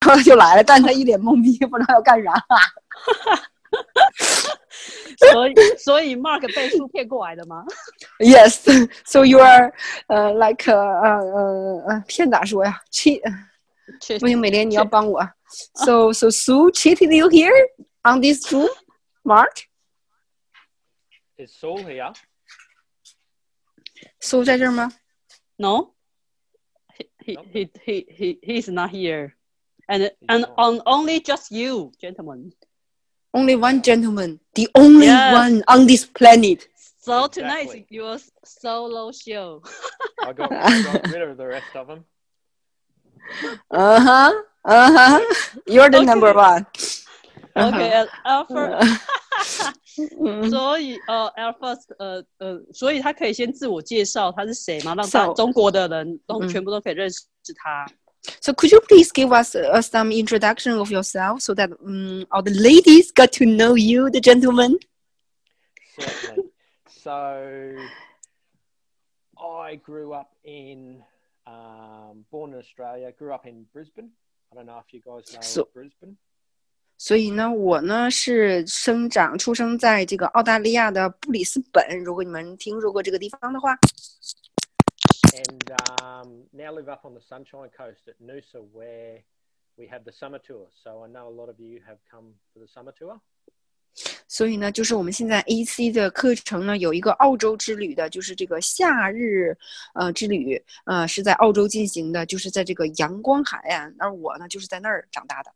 [0.06, 2.32] 然后就来了，但他一脸懵逼，不知道要干啥。
[5.18, 7.64] 所以，所以 Mark 被书骗过来的吗？
[8.18, 8.62] Yes,
[9.04, 9.72] so you are
[10.08, 12.80] 呃 like 呃呃呃骗咋说呀？
[12.90, 13.20] cheat
[14.18, 15.20] 不行，美莲你要帮我。
[15.74, 17.52] So so Sue cheated you here
[18.02, 18.68] on this Zoom,
[19.22, 19.66] Mark?
[21.36, 22.14] Is Saul here?
[24.20, 24.92] Sue 在这儿吗？
[25.56, 25.92] No,
[26.96, 27.46] he he Nope.
[27.52, 29.34] he he he he's not here,
[29.89, 30.53] and and not.
[30.57, 32.51] on only just you, gentlemen.
[33.33, 35.33] Only one gentleman, the only Yes.
[35.33, 36.67] one on this planet.
[36.99, 37.87] So tonight is Exactly.
[37.89, 39.61] your solo show.
[40.23, 42.05] I got, I got rid of the rest of them.
[43.69, 44.33] Uh huh.
[44.63, 45.19] Uh huh.
[45.67, 46.65] You're the number one.
[47.55, 48.79] Okay, at Alpha.
[50.19, 57.21] 嗯所以呃，Alpha 呃呃，所以他可以先自我介绍他是谁嘛，让大 So- 中国的人都嗯全部都可以认识
[57.63, 57.85] 他。
[58.41, 62.41] So could you please give us uh, some introduction of yourself so that um, all
[62.41, 64.77] the ladies got to know you, the gentlemen?
[65.99, 66.49] Certainly.
[66.89, 67.75] so,
[69.37, 71.03] I grew up in,
[71.45, 74.09] um, born in Australia, grew up in Brisbane.
[74.51, 76.17] I don't know if you guys know So- Brisbane.
[76.97, 82.01] 所以呢，我呢是生长出生在这个澳大利亚的布里斯本。
[82.05, 83.77] 如果你们听说过这个地方的话，
[85.35, 89.23] And um, now live up on the Sunshine Coast at Noosa, where
[89.77, 90.67] we have the summer tour.
[90.83, 93.19] So, I know a lot of you have come for the summer tour.
[94.27, 99.57] 所以呢，就是我们现在 AC 的课程呢有一个澳洲之旅的，就是这个夏日
[99.93, 105.53] 呃之旅，呃是在澳洲进行的，就是在这个阳光海岸，而我呢就是在那儿长大的。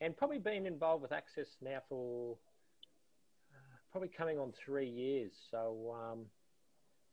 [0.00, 2.36] and probably been involved with Access now for
[3.50, 3.56] uh,
[3.90, 5.32] probably coming on three years.
[5.50, 6.26] So um,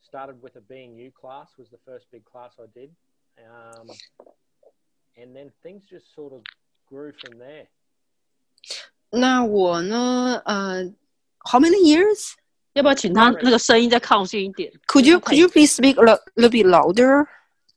[0.01, 2.89] started with a being you class was the first big class I did,
[3.39, 3.87] um,
[5.17, 6.41] and then things just sort of
[6.87, 7.67] grew from there.
[9.11, 10.83] 那我呢，呃，
[11.45, 12.33] How many years?
[12.73, 17.27] 要不要请他那个声音再靠近一点 Could you 可以 could you please speak a lo- little bit louder?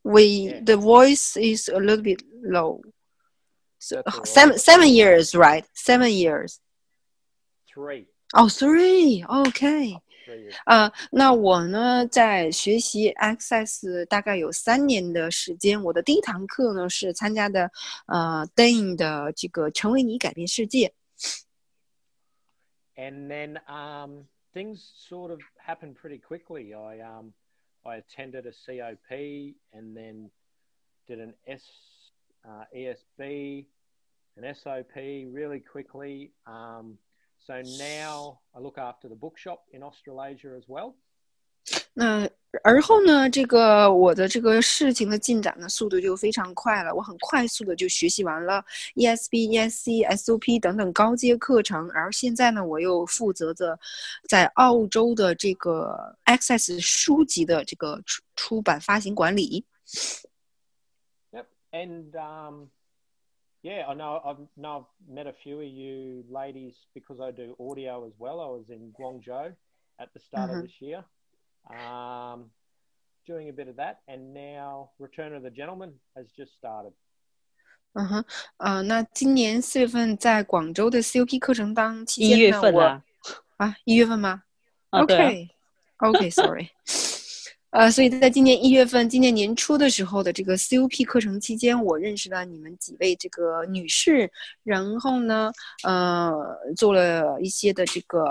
[0.02, 0.64] We Yeah.
[0.64, 2.80] the voice is a little bit low.
[3.78, 4.60] So, That's all seven right.
[4.60, 5.64] seven years, right?
[5.74, 6.60] Seven years.
[7.72, 9.24] Three, Oh, three.
[9.28, 9.98] Okay.
[10.65, 15.81] 啊、那我呢，在学习 Access 大概有三年的时间。
[15.83, 17.71] 我的第一堂课呢是参加的
[18.07, 20.93] 呃 Dane 的这个“成为你，改变世界
[22.95, 26.73] and then um, things sort of happened pretty quickly.
[26.73, 27.33] I um,
[27.83, 30.29] I attended a COP and then
[31.07, 31.63] did an S
[32.45, 33.65] uh, ESB,
[34.37, 36.31] an SOP really quickly.
[36.45, 36.97] Um,
[37.40, 40.94] so now I look after the bookshop in Australasia as well.
[41.94, 42.28] ”。那
[42.62, 46.94] 而后呢，这个我的这个事情的进展呢，速度就非常快了。
[46.94, 48.64] 我很快速的就学习完了
[48.94, 53.78] ESB、ESC、SOP 等等高阶课程，而现在呢，我又负责着
[54.28, 59.64] 在澳洲的这个 Access 书籍的这个出出版发行管理。
[61.32, 61.46] Yep.
[61.72, 62.68] And um,
[63.62, 67.56] yeah, I know I've know I've met a few of you ladies because I do
[67.58, 68.40] audio as well.
[68.40, 69.54] I was in Guangzhou
[69.98, 70.56] at the start Mhm.
[70.56, 71.04] of this year,
[71.70, 72.50] um,
[73.26, 76.92] doing a bit of that, and now Return of the Gentleman has just started.
[77.94, 78.24] 嗯哼，
[78.58, 83.04] 呃，那今年四月份在广州的 COP 课程当期一间呢，我月份啊，
[83.56, 84.42] 啊，一月份吗？
[84.90, 85.30] 啊对啊
[85.98, 86.68] OK，OK，Sorry，、
[87.71, 94.29] 呃，所以在今年一月份，今年年初的时候的这个 COP 课程期间，我认识了你们几位这个女士，
[94.63, 95.49] 然后呢，
[95.85, 96.33] 呃，
[96.75, 98.25] 做了一些的这个，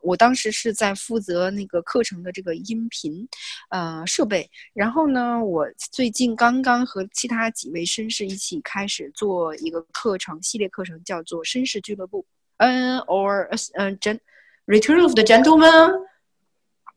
[0.00, 3.28] 我当时是在负责那个课程的这个音频
[3.68, 12.24] 呃设备，然后呢，我最近刚刚和其他几位绅士一起开始做一个课程系列课程，叫做绅士俱乐部，
[12.56, 15.92] 嗯、or 嗯、，gent，return of the Gentleman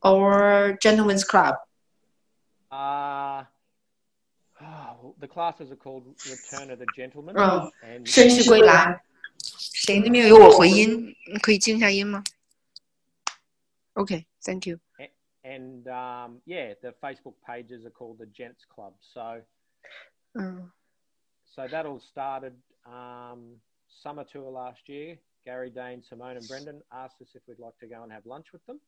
[0.04, 1.54] or Gentleman's Club。
[2.70, 3.44] Uh,
[4.62, 9.03] oh, the classes are called Return of the Gentleman, Oh, and 绅士归来。
[9.42, 11.15] 谁那边有我回音？
[11.32, 12.22] 你可以静一下音吗？
[13.94, 14.78] OK，Thank、you。
[15.42, 18.92] and um, yeah, the Facebook pages are called the Gents Club.
[19.15, 19.42] So.
[20.34, 20.71] 嗯
[21.56, 22.53] So that all started
[22.86, 23.56] um,
[24.03, 25.18] summer tour last year.
[25.44, 28.53] Gary Dane, Simone, and Brendan asked us if we'd like to go and have lunch
[28.53, 28.78] with them.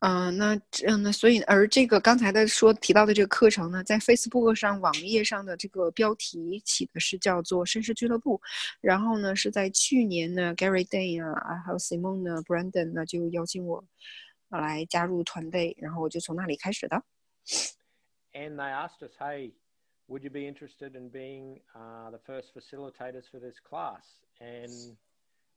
[0.00, 0.54] 嗯、那
[0.86, 8.40] 嗯，那所以而这个刚才的说提到的这个课程呢，在 Facebook 上网页上的这个标题起的是叫做“绅士俱乐部”，
[8.80, 13.82] 然后呢是在去年呢，Gary Day 啊，还有 Simon 呢，Brandon 呢就邀请我
[14.48, 17.02] 来加入团队，然后我就从那里开始的。
[18.34, 19.52] And they asked us, hey,
[20.08, 24.04] would you be interested in being the first facilitators for this class?
[24.40, 24.96] And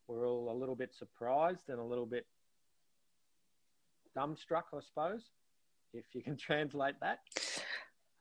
[0.07, 2.25] we're all a little bit surprised and a little bit
[4.15, 5.23] dumbstruck, I suppose,
[5.93, 7.19] if you can translate that.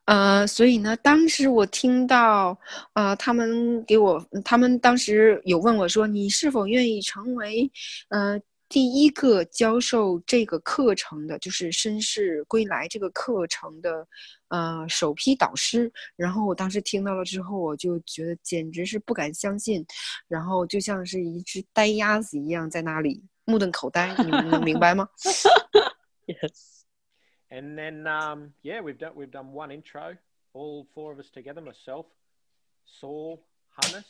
[0.06, 2.58] 呃，所以呢，当时我听到，
[2.94, 7.70] 呃，他们给我，他们当时有问我说，你是否愿意成为，
[8.08, 8.40] 呃，
[8.70, 14.08] 第一个教授这个课程的，就是绅士归来这个课程的，
[14.48, 15.92] 呃，首批导师。
[16.16, 19.84] 然后我当时听到了之后，我就觉得简直是不敢相信，
[20.26, 24.14] 然后就像是一只呆鸭子一样在那里目瞪口呆。
[24.18, 25.08] 你们能明白吗
[26.26, 26.84] ？Yes.
[27.50, 30.16] And then, um, yeah, we've done we've done one intro,
[30.52, 31.62] all four of us together.
[31.62, 32.04] Myself,
[32.84, 33.40] Saul,
[33.70, 34.04] Hannes,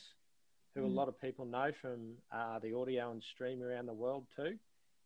[0.75, 4.25] who a lot of people know from uh, the audio and stream around the world
[4.35, 4.59] too,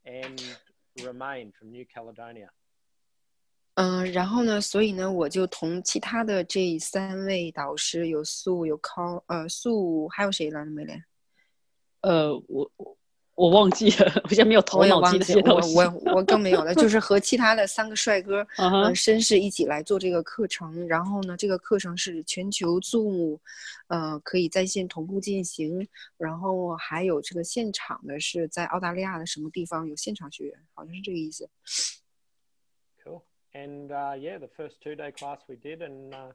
[0.06, 0.42] and
[1.02, 2.50] Remain from New Caledonia.
[3.76, 10.70] 嗯，然后呢，所以呢，我就同其他的这三位导师，有素，有康，呃，素，还有谁来着？
[10.70, 11.04] 没连？
[12.02, 12.96] 呃，我我
[13.36, 15.76] 我忘记了，我现在没有头脑记忘记了，这些东西。
[15.76, 20.88] 我我我更没有了，就是和其他的三个帅哥，嗯绅士一起来做这个课程。
[20.88, 23.40] 然后呢，这个课程是全球 Zoom，
[23.88, 25.88] 呃，可以在线同步进行。
[26.18, 31.50] 然后还有这个现场的是在澳大利亚的什么地方有现场学员，好像是这个意思。
[33.04, 33.24] Cool.
[33.54, 36.34] And uh, yeah, the first two day class we did, and uh,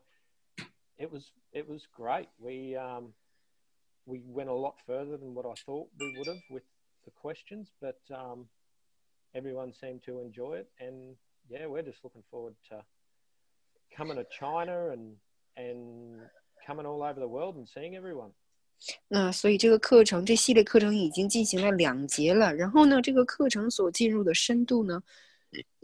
[0.98, 2.28] it was it was great.
[2.38, 3.12] We um,
[4.04, 6.64] we went a lot further than what I thought we would have with
[7.07, 8.47] the questions, but um,
[9.33, 11.15] everyone seemed to enjoy it, and
[11.49, 12.83] yeah, we're just looking forward to
[13.95, 15.17] coming to China and
[15.55, 16.21] and
[16.65, 18.31] coming all over the world and seeing everyone.
[19.07, 22.53] 那所以这个课程，这系列课程已经进行了两节了。
[22.53, 25.01] 然后呢，这个课程所进入的深度呢，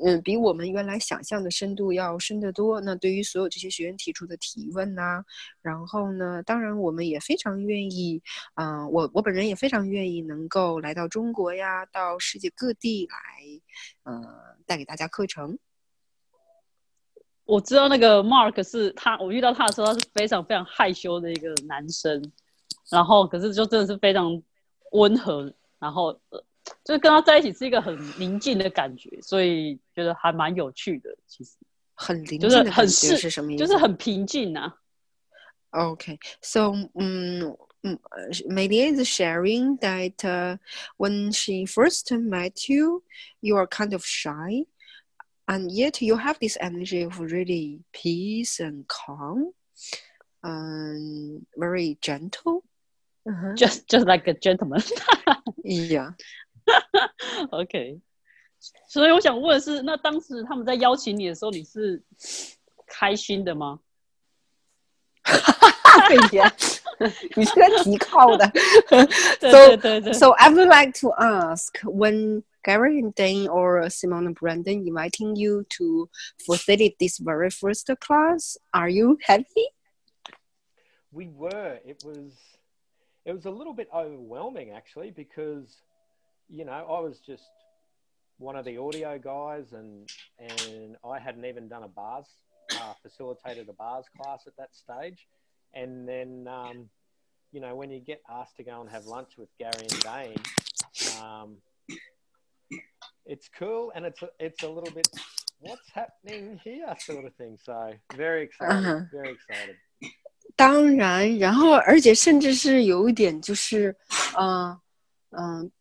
[0.04, 2.80] 嗯，比我们原来想象的深度要深得多。
[2.80, 5.24] 那对于所有这些学员提出的提问呐、
[5.62, 8.22] 然后呢，当然我们也非常愿意，
[8.54, 15.58] 啊、我我本人也非常愿意能够来到中国呀，到世界各地来，呃，带给大家课程。
[17.46, 22.32] 我知道那个 Mark 是他，我遇到他的时候，他是非常非常害羞的一个男生，
[22.90, 24.42] 然后可是就真的是非常
[24.92, 26.18] 温和，然后，
[26.83, 31.09] 就是跟他在一起是一个很宁静的感觉，所以觉得还蛮有趣的。
[31.27, 31.57] 其实
[31.93, 33.65] 很临就是近的感觉很是是什么意思？
[33.65, 34.75] 就是很平静啊。
[35.71, 40.57] Okay, so um, mm, uh, sh- Melia is sharing that uh,
[40.97, 43.03] when she first met you,
[43.39, 44.65] you are kind of shy,
[45.45, 49.53] and yet you have this energy of really peace and calm,
[50.41, 52.63] and very gentle.
[53.29, 53.53] Uh-huh.
[53.53, 54.81] just just like a gentleman 。
[55.63, 56.13] Yeah.
[57.51, 57.99] OK，
[58.87, 62.03] 所以我想问的是，那当时他们在邀请你的时候，你是
[62.87, 63.79] 开心的吗？
[66.07, 66.41] 费姐，
[67.35, 68.49] 你这个题靠的。
[68.89, 69.05] 对
[69.51, 74.35] So 对对对 So I would like to ask when Gary and Dane or Simon and
[74.35, 76.09] Brandon inviting you to
[76.45, 79.73] facilitate this very first class, are you happy?
[81.11, 81.79] We were.
[81.85, 82.33] It was
[83.25, 85.81] it was a little bit overwhelming actually because
[86.49, 87.49] you know I was just
[88.37, 90.09] one of the audio guys and
[90.39, 92.27] and I hadn't even done a bars
[92.73, 95.27] uh, facilitated a bars class at that stage,
[95.73, 96.89] and then um,
[97.51, 100.43] you know when you get asked to go and have lunch with Gary and Dane,
[101.21, 101.57] um,
[103.25, 105.07] it's cool and it's a, it's a little bit
[105.59, 107.57] what's happening here sort of thing.
[107.63, 109.01] So very excited, Uh-huh.
[109.11, 109.75] very excited.
[110.55, 113.95] 当然，然后而且甚至是有一点就是，
[114.37, 114.77] 嗯、
[115.31, 115.71] 嗯、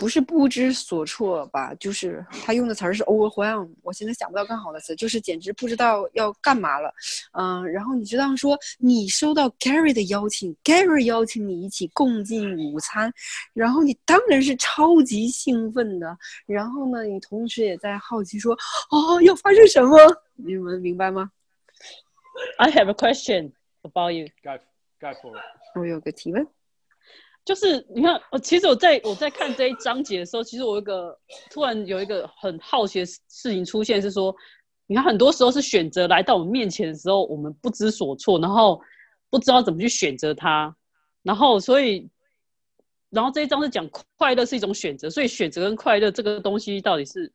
[0.00, 6.90] 不是不知所措吧，就是他用的词儿是 overwhelm，我现在想不到更好的词，就是简直不知道要干嘛了。
[7.32, 13.12] 嗯、然后你知道说你收到 Gary 的邀请，Gary 邀请你一起共进午餐，
[13.52, 16.16] 然后你当然是超级兴奋的。
[16.46, 18.56] 然后呢，你同时也在好奇说，
[18.90, 19.98] 哦，要发生什么？
[20.36, 21.30] 你们明白吗
[22.56, 23.52] ？I have a question
[23.82, 24.28] about you。
[24.42, 24.56] Go
[24.98, 25.42] go for it.
[25.74, 26.46] 我有个提问。
[27.44, 31.18] 就是你看，我其实我在我在看这一章节的时候，其实我有一个
[31.50, 34.34] 突然有一个很好奇的事事情出现，是说，
[34.86, 38.80] 你看很多时候是选择来到我们面前的时候，我们不知所措，然后
[39.30, 40.76] 不知道怎么去选择它，
[41.22, 42.08] 然后所以，
[43.08, 47.32] 然后这一章是讲快乐是一种选择，所以选择跟快乐这个东西到底是，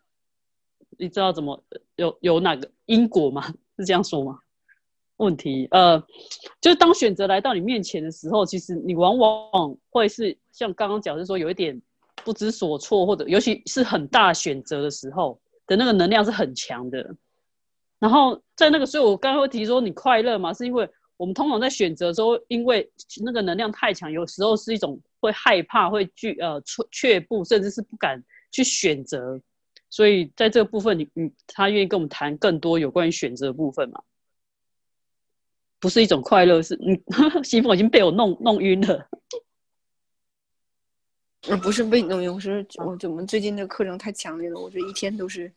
[0.97, 1.61] 你知道怎么
[1.95, 3.53] 有有哪个因果吗？
[3.77, 4.39] 是这样说吗？
[5.17, 5.97] 问题，呃，
[6.59, 11.81] 就是当选择来到你面前的时候，其实你往往会是像刚刚讲，是说有一点
[12.23, 17.15] 不知所措，或者尤其是很大选择的时候的那个能量是很强的。
[17.97, 22.87] 然后在那个，所以我刚刚会提说你快乐嘛，是因为我们通常在选择的时候，因为
[23.23, 29.41] 那个能量太强，有时候是一种会害怕、会惧呃却却步，甚至是不敢去选择。
[29.89, 34.01] 所以在这个部分，你你他愿意跟我们谈更多有关于选择的部分嘛？
[35.79, 36.99] 不是一种快乐，是嗯，
[37.43, 39.07] 西风已经被我弄弄晕了。
[41.47, 45.51] 我，不是被你弄晕，我是我怎么最近的课程太强烈了，我这一天都是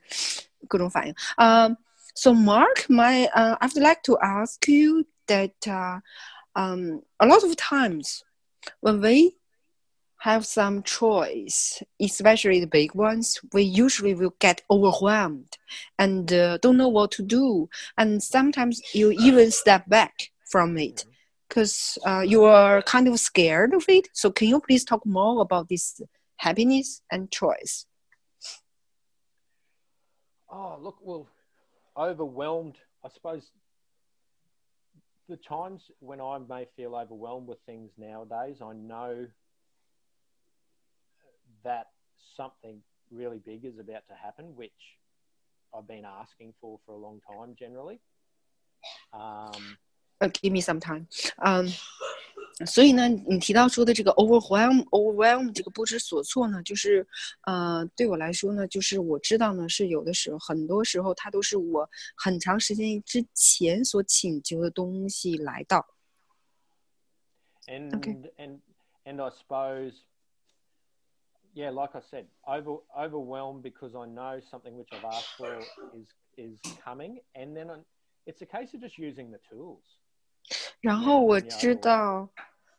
[0.68, 1.68] 各种反应啊。
[2.14, 5.52] So Mark, my uh, I'd like to ask you that,
[6.54, 8.22] um, a lot of times
[8.80, 9.37] when we
[10.18, 15.56] have some choice, especially the big ones, we usually will get overwhelmed
[15.98, 17.68] and uh, don't know what to do.
[17.96, 21.04] And sometimes you even step back from it
[21.48, 24.08] because uh, you are kind of scared of it.
[24.12, 26.00] So can you please talk more about this
[26.36, 27.86] happiness and choice?
[30.50, 31.28] Oh, look, well,
[31.96, 33.50] overwhelmed, I suppose
[35.28, 39.26] the times when I may feel overwhelmed with things nowadays, I know
[41.63, 41.87] that
[42.35, 44.71] something really big is about to happen, which
[45.73, 47.99] I've been asking for for a long time generally.
[49.11, 49.77] Um,
[50.19, 51.07] uh, give me some time.
[51.37, 51.67] Um,
[52.67, 57.07] 所以呢，你提到说的这个 overwhelm overwhelm 这个不知所措呢，就是
[57.41, 65.83] 呃，对我来说呢，就是我知道呢，是有的时候，很多时候它都是我很长时间之前所请求的东西来到。
[67.65, 68.31] And okay.
[68.37, 68.59] and
[69.05, 69.93] and I suppose
[71.58, 75.58] yeah, like I said, over, overwhelmed because I know something which I've asked for
[75.92, 77.66] is is coming, and then
[78.26, 79.82] it's a case of just using the tools.
[80.80, 82.28] 然后我知道，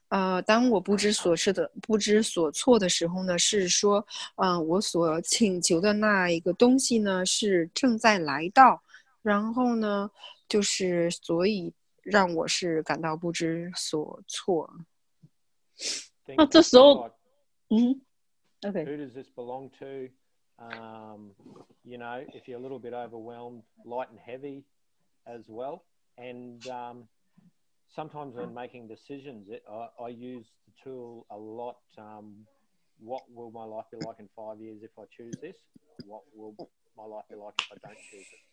[0.08, 4.08] 呃，当我不知所措的不知所措的时候呢，是说，
[4.38, 8.82] 嗯、呃，我所请求的那一个东西呢是正在来到，
[9.22, 10.10] 然后呢，
[10.48, 14.72] 就是所以让我是感到不知所措。
[16.38, 17.12] 那这时候，
[17.72, 18.02] 嗯。
[18.66, 18.84] Okay.
[18.86, 20.10] Who does this belong to?
[20.60, 21.32] Um,
[21.86, 24.66] you know, if you're a little bit overwhelmed, light and heavy
[25.26, 25.86] as well.
[26.18, 27.08] And um,
[27.88, 31.78] sometimes when making decisions, it, I, I, use the tool a lot.
[31.98, 32.46] Um,
[33.00, 35.56] what will my life be like in five years if I choose this?
[36.06, 36.56] What will
[36.98, 38.49] my life be like if I don't choose it?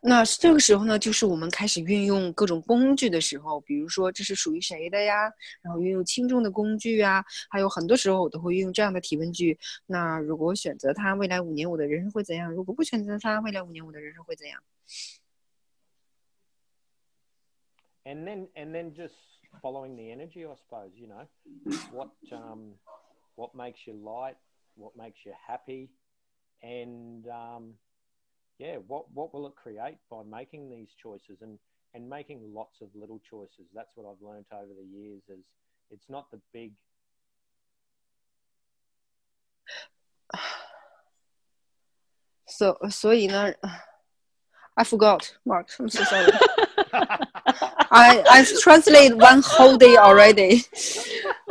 [0.00, 5.30] 那这个时候呢，就是我们开始运用各种工具的时候，比如说这是属于谁的呀？
[5.62, 9.58] 然后运用轻重的工具啊，还有很多时候我都会运用这样的提问句。
[9.86, 12.52] 那如果选择它，未来五年我的人生会怎样？
[12.52, 14.62] 如果不选择它，未来五年我的人生会怎样
[18.04, 19.14] ？And then, and then just
[19.60, 20.92] following the energy, I suppose.
[20.94, 21.26] You know,
[21.90, 22.74] what um,
[23.34, 24.36] what makes you light?
[24.76, 25.88] What makes you happy?
[26.62, 27.74] And um,
[28.58, 31.58] yeah, what what will it create by making these choices and
[31.94, 33.66] and making lots of little choices?
[33.74, 35.22] That's what I've learned over the years.
[35.28, 35.44] Is
[35.90, 36.72] it's not the big.
[42.48, 43.52] So, so you know,
[44.78, 45.68] I forgot, Mark.
[45.78, 46.32] I'm so sorry.
[47.90, 50.62] I I've one whole day already.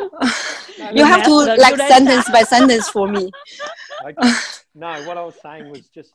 [0.93, 3.29] you have to like sentence by sentence for me.
[4.03, 4.33] Okay.
[4.73, 6.13] No, what I was saying was just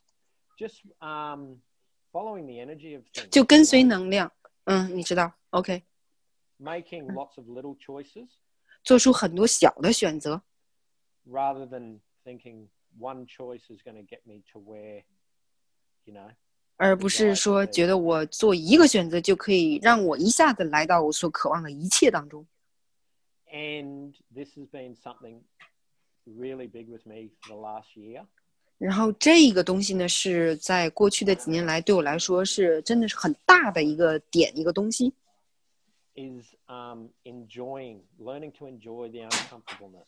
[0.59, 1.61] just um
[2.11, 3.29] following the energy of things.
[3.29, 4.31] 就跟随能量，
[4.65, 8.29] 嗯，你知道，OK。Making lots of little choices.
[8.83, 10.41] 做出很多小的选择。
[11.27, 12.67] Rather than thinking
[12.99, 15.03] one choice is going to get me to where,
[16.05, 16.29] you know.
[16.77, 22.45] 而不是说觉得我做一个选择就可以让我一下子来到我所渴望的一切当中。
[23.51, 25.41] And this has been something
[26.25, 28.25] really big with me for the last year.
[28.80, 35.12] 然后这个东西呢，是在过去的几年来对我来说是真的是很大的一个点，一个东西。
[36.14, 40.06] Is um enjoying, learning to enjoy the uncomfortableness.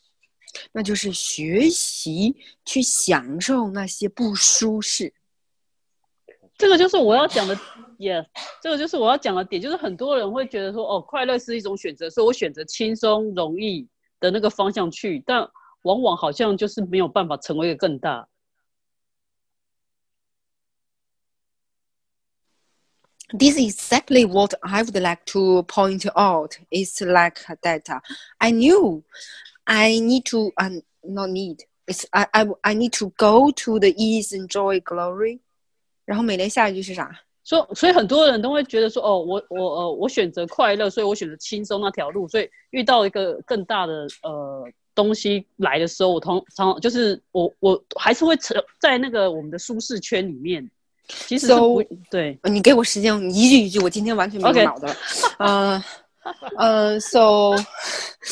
[0.72, 5.12] 那就是学习去享受那些不舒适。
[6.56, 7.54] 这个就是我要讲的，
[7.98, 8.26] 也
[8.62, 13.86] 这个就是我要讲的点，就是很多人会觉得说，哦，快乐是一种选择，所以我选择轻松容易
[14.18, 15.46] 的那个方向去，但
[15.82, 18.26] 往往好像就是没有办法成为一个更大。
[23.33, 26.57] this is exactly what I would like to point out.
[26.69, 28.01] It's like that
[28.37, 29.03] I knew
[29.65, 33.93] I need to, uh, not need, it's I, I, I need to go to the
[33.97, 35.39] ease and joy glory.
[36.05, 37.19] 然后美莲下一句是啥？
[37.43, 48.37] 所所以很多人都会觉得说，哦，我我呃我选择快乐，所以我选择轻松那条路，所以遇到一个更大的呃东西来的时候，我通常就是我我还是会
[48.79, 50.69] 在那个我们的舒适圈里面。
[51.26, 54.96] 其实是 So- 对，呃你给我时间，你一句一句，我今天完全没脑子了。
[55.38, 55.84] 呃
[56.56, 57.52] 呃，so，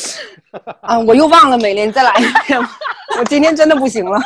[0.82, 2.60] 啊，我又忘了，美莲，再来一遍。
[3.18, 4.18] 我今天真的不行了。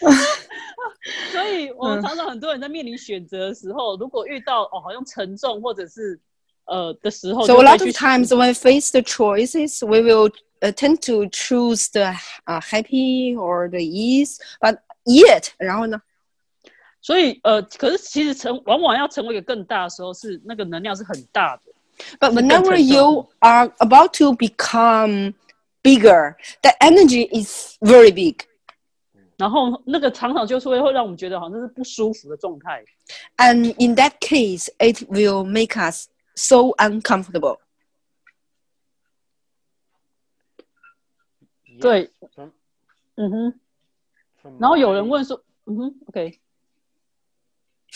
[1.32, 6.18] 所以我们嗯常常很多人在面临选择的时候，如果遇到哦好像沉重或者是
[6.66, 11.26] 呃的时候，so a lot 去 of times when we face the choices, we will uh, tend to
[11.26, 12.14] choose the
[12.46, 16.00] uh, happy or the ease, but yet，然后呢？
[17.02, 21.62] 所以呃，可是其实成往往要成为一个更大的时候，是那个能量是很大的。
[22.18, 25.34] But whenever you are about to become
[25.82, 28.46] bigger, the energy is very big.
[29.36, 32.84] 然后那个常常就是会会让我们觉得好像是不舒服的状态。
[33.36, 37.58] And in that case, it will make us so uncomfortable.
[41.80, 42.10] 对，
[43.16, 43.60] 嗯哼。
[44.58, 46.38] 然后有人问说，嗯哼，OK，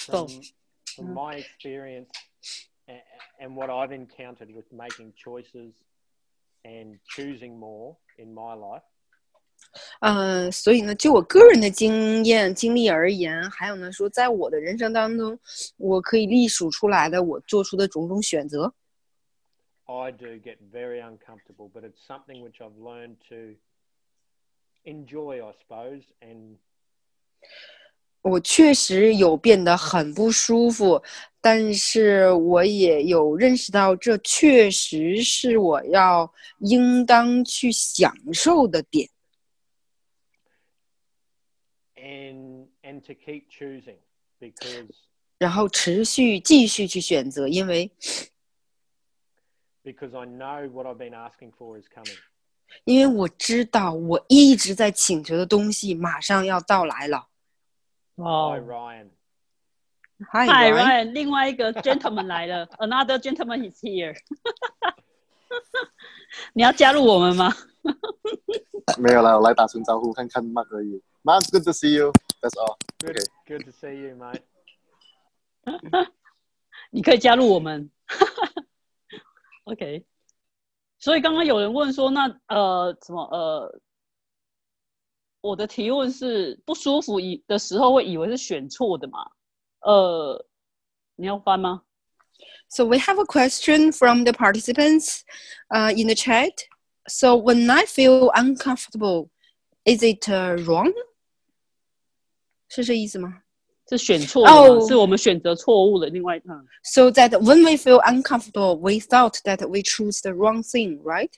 [0.06, 0.42] from, So-
[0.96, 2.10] from my experience
[2.88, 3.02] and,
[3.40, 5.74] and what I've encountered with making choices
[6.64, 8.84] and choosing more in my life,
[10.00, 15.40] 呃，所以呢，就我个人的经验经历而言，还有呢，说在我的人生当中，
[15.78, 18.74] 我可以隶数出来的我做出的种种选择，
[19.86, 23.56] I do get very uncomfortable, but it's something which I've learned to
[24.84, 26.58] enjoy, I suppose, and
[28.29, 31.01] 我确实有变得很不舒服，
[31.41, 39.09] 但是我也有认识到，这确实是我要应当去享受的点。
[41.97, 43.99] and and to keep choosing
[44.41, 44.89] because
[45.39, 47.89] 然后持续继续去选择，因为
[49.85, 52.19] because I know what I've been asking for is coming.
[52.83, 57.29] 因为我知道我一直在请求的东西马上要到来了。
[58.17, 59.11] 哇 Hi Ryan.
[60.33, 61.13] Hi, Hi Ryan.
[61.13, 64.17] 另外一个 gentleman 来了，Another gentleman is here。
[66.55, 67.53] 你要加入我们吗？
[68.99, 71.03] 没有啦，我来打声招呼，看看 Mark 而已。
[71.23, 72.13] Mark, good to see you.
[72.41, 72.77] That's all.
[72.99, 73.27] Good, Okay.
[73.47, 74.43] good to see you, mate.
[76.91, 77.91] 你可以加入我们。
[79.65, 80.07] OK，
[80.99, 83.81] 所以刚刚有人问说，那呃什么呃，
[85.46, 89.20] 我的提问是不舒服以的时候会以为是选错的嘛？
[89.82, 90.46] 呃，
[91.16, 91.82] 你要翻吗？
[92.70, 95.24] So we have a question from the participants
[95.70, 96.54] uh, in the chat.
[97.08, 99.30] So when I feel uncomfortable,
[99.84, 100.94] is it uh, wrong?
[102.70, 103.42] 是这意思吗？
[103.90, 106.08] 是选错的吗哦是我们选择错误的。
[106.08, 111.32] 另外，嗯， So that when we feel uncomfortable, we thought that we choose the wrong thing, right?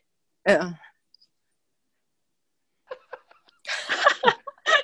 [0.45, 0.73] Uh,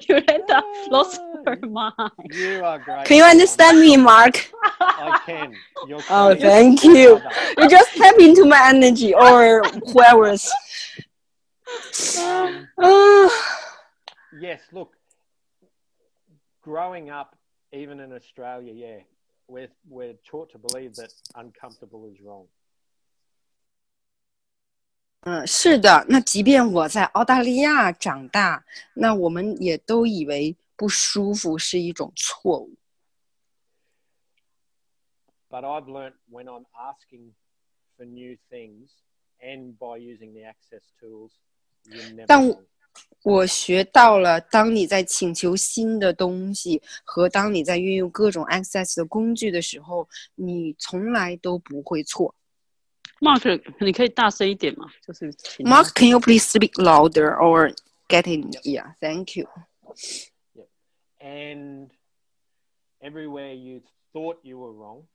[0.08, 3.04] Yolanda lost her mind。You are great.
[3.06, 4.50] can you understand me, Mark?
[4.80, 5.54] I can.
[5.86, 7.20] You're Oh, thank you.
[7.58, 9.62] You just tap into my energy, or
[9.92, 10.50] whoever's.
[12.18, 12.68] Um,
[14.40, 14.92] yes, look,
[16.62, 17.36] growing up,
[17.72, 18.98] even in Australia, yeah,
[19.48, 22.46] we're, we're taught to believe that uncomfortable is wrong.
[25.26, 26.04] 嗯，是的。
[26.08, 32.74] 那即便我在澳大利亚长大，那我们也都以为不舒服是一种错误。
[35.48, 37.32] But I've learnt when I'm asking
[37.96, 38.88] for new things
[39.40, 41.30] and by using the access tools,
[41.86, 42.56] never 但.
[43.24, 52.32] 我学到了，当你在请求新的东西和当你在运用各种 access 的工具的时候，你从来都不会错。
[53.23, 54.87] Mark，你可以大声一点吗？
[55.05, 57.75] 就是请 Mark, can you please speak louder or
[58.07, 58.51] get in?
[58.63, 59.47] Yeah, thank you.
[61.19, 61.89] And
[63.01, 63.81] everywhere you
[64.13, 65.07] thought you were wrong,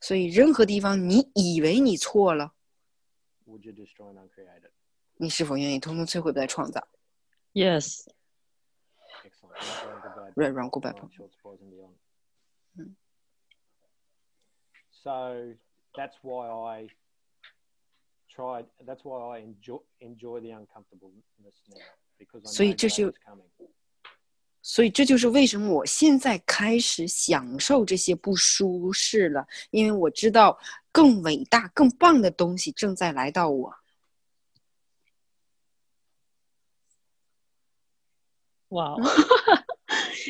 [0.00, 2.52] 所以任何地方你以为你错了，
[3.46, 4.70] would you destroy and uncreate it?
[5.16, 6.86] 你是否愿意通通摧毁再创造？
[7.52, 8.06] Yes，
[9.24, 9.56] Excellent.
[9.56, 10.32] Right, right, goodbye.
[10.36, 11.94] 软软固白 Right, short spoils and beyond.
[12.76, 12.94] Mm.
[15.02, 15.56] So
[15.94, 16.88] that's why I
[18.39, 18.65] tried.
[18.85, 21.77] That's why I enjoy enjoy the uncomfortableness now
[22.17, 23.43] because I 所以 know 这是 is coming.
[24.61, 30.59] 所以这就是为什么我现在开始享受这些不舒适了，因为我知道
[30.91, 33.73] 更伟大、更棒的东西正在来到我。
[38.69, 39.01] 哇、哦，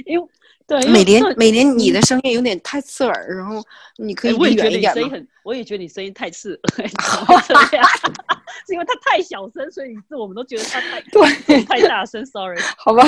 [0.05, 0.27] 因为
[0.69, 3.61] 对，因为美莲，美莲，你的声音有点太刺耳，然后
[3.97, 4.93] 你可以哎我也觉得离远一点吗？
[4.95, 6.59] 你声音很，我也觉得你声音太刺？
[8.67, 12.23] 是因为他太小声，所以以致我们都觉得他太对，太大声。
[12.25, 13.03] Sorry，好吧，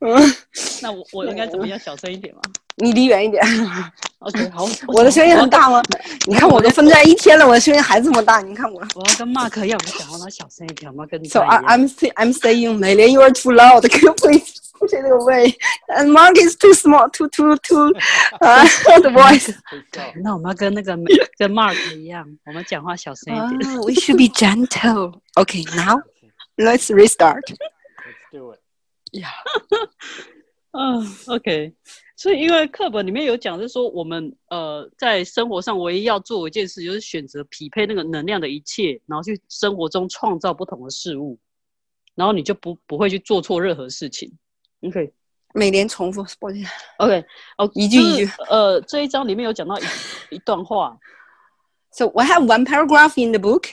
[0.00, 0.34] 嗯，
[0.82, 2.40] 那我我应该怎么样小声一点吗？
[2.76, 3.42] 你离远一点。
[4.20, 5.82] OK，好，我的声音很大吗？
[6.26, 8.40] 你看我都分在一天了，我的声音还这么大。
[8.40, 8.80] 你看我。
[8.94, 11.64] 我要跟 Mark 要，我讲话要小声一点，我要跟 So I, 一样。
[11.64, 13.86] I'm say, I'm saying, Meilen, you are too loud.
[13.88, 15.54] Can you please push it away?
[15.88, 17.92] And Mark is too small, too too too.
[18.40, 18.66] Uh,
[19.00, 19.54] the voice.
[20.22, 20.96] 那我们要跟那个
[21.36, 23.70] 跟 Mark 一样，我们讲话小声一点。
[23.70, 25.20] Ah, we should be gentle.
[25.34, 26.00] Okay, now
[26.56, 27.42] let's restart.
[27.44, 28.60] Let's do it.
[29.12, 29.28] Yeah.
[30.72, 31.74] 嗯，OK。
[32.16, 41.38] 所以因为课本里面有讲，是说我们呃在生活上唯一要做一件事，就是选择匹配那个能量的一切，然后去生活中创造不同的事物，
[42.14, 44.32] 然后你就不不会去做错任何事情。
[44.82, 45.12] OK。
[45.56, 46.66] 每年重复，抱歉。
[46.98, 47.24] OK，
[47.58, 49.84] 哦，一句一句呃，这一章里面有讲到一
[50.30, 50.98] 一段话
[51.92, 53.68] ，So we have one paragraph in the book.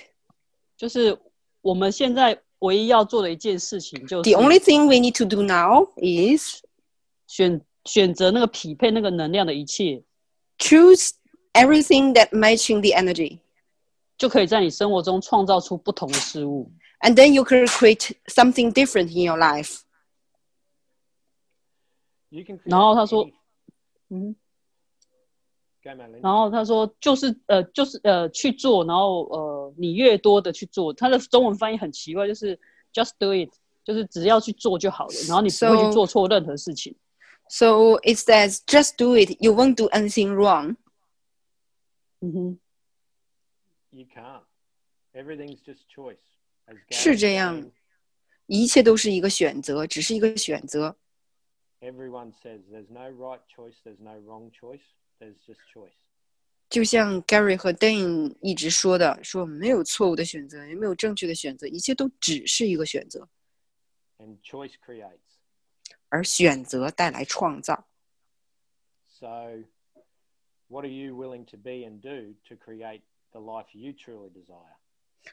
[0.77, 1.17] 就是
[1.61, 6.61] 我们现在唯一要做的一件事情，就是 The only thing we need to do now is
[7.25, 10.02] 选选择那个匹配那个能量的一切，
[10.58, 11.10] choose
[11.52, 13.38] everything that matching the energy.
[14.18, 16.70] 就可以在你生活中创造出不同的事物。
[17.00, 19.80] And then you can create something different in your life.
[22.30, 22.58] You can.
[22.64, 23.32] 然后他 create 说 any-，
[24.08, 24.36] 嗯，
[25.84, 26.22] Go, Madeline.
[26.22, 32.58] 然后他说就是呃就是呃去做，然后呃你越多的去做，他的中文翻译很奇怪，就是
[32.92, 33.50] just do it，
[33.84, 36.92] 就是只要去做就好了，然后你不会 So- 去做错任何事情。
[36.94, 36.98] So
[38.02, 39.36] it says, just do it.
[39.40, 40.76] You won't do anything wrong.
[42.20, 42.58] 嗯哼，
[43.90, 44.42] You can't.
[45.14, 46.18] Everything's just choice.
[46.66, 47.62] As 是 Gary's 这样。
[47.62, 47.70] saying,
[48.46, 50.96] 一切都是一个选择，只是一个选择。
[51.82, 54.80] everyone says there's no right choice, there's no wrong choice,
[55.20, 55.92] there's just choice.
[56.68, 63.28] 就像 Gary 和 Dane 一直说的，说没有错误的选择，也没有正确的选择，一切都只是一个选择，
[64.18, 65.29] And choice creates.
[66.11, 67.87] 而选择带来创造。
[69.07, 69.63] So,
[70.67, 74.77] what are you willing to be and do to create the life you truly desire?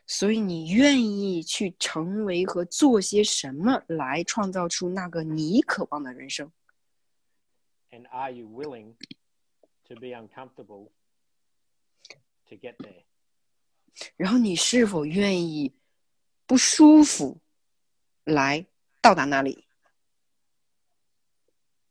[0.06, 6.52] 所以你愿意去成为和做些什么来创造出那个你渴望的人生
[7.90, 8.94] ？And are you willing
[9.88, 10.90] to be uncomfortable
[12.48, 13.04] to get there?
[14.16, 15.74] 然后你是否愿意
[16.46, 17.40] 不舒服
[18.24, 18.66] 来
[19.00, 19.67] 到达那里？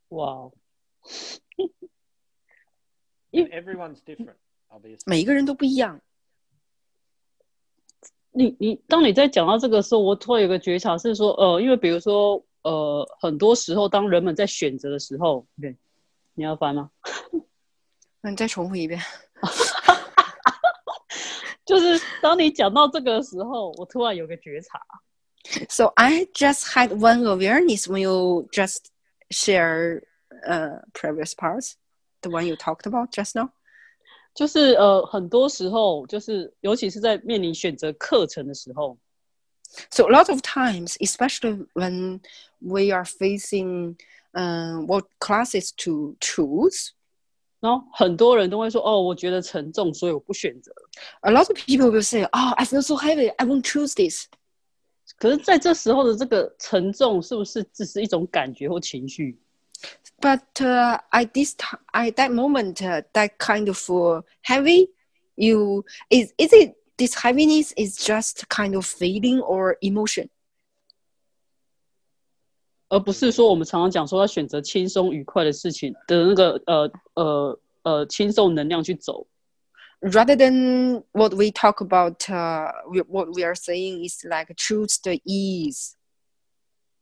[0.09, 0.53] 哇哦，
[3.33, 4.37] And everyone's different,
[4.69, 5.03] obviously.
[5.07, 6.01] 每一个人都不一样。
[8.31, 15.77] 你你当你在讲到这个时候，我突然有个觉察是说，呃，因为比如说，呃，很多时候当人们在选择的时候，对，
[16.35, 16.91] 你要翻吗？
[18.21, 19.01] 那你再重复一遍。
[21.65, 24.81] 就是当你讲到这个时候，我突然有个觉察，
[25.69, 28.87] So I just had one awareness when you just
[29.31, 30.03] share
[30.47, 31.77] uh, previous parts,
[32.23, 33.51] the one you talked about just now.
[34.35, 38.97] 就是呃，很多时候就是，尤其是在面临选择课程的时候，
[39.91, 42.21] So a lot of times, especially when
[42.61, 43.97] we are facing
[44.33, 46.91] uh, what classes to choose,
[47.61, 50.73] 然后很多人都会说，哦，我觉得沉重，所以我不选择。
[51.21, 53.29] a lot of people will say, "Oh, I feel so heavy.
[53.37, 54.27] I won't choose this."
[55.18, 59.40] 可是，在这时候的这个沉重，是不是只是一种感觉或情绪
[60.22, 64.92] ？But uh, at this time, at that moment, uh, that kind of uh, heavy,
[65.36, 70.30] you is is it this heaviness is just kind of feeling or emotion?
[72.90, 79.26] 而不是说我们常常讲说要选择轻松愉快的事情的那个呃呃呃轻松能量去走。
[80.03, 85.21] rather than what we talk about uh, we, what we are saying is like choose the
[85.25, 85.97] ease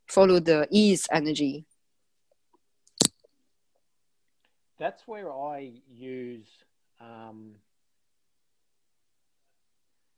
[0.06, 1.64] follow the ease energy
[4.80, 6.48] That's where I use
[7.02, 7.56] um,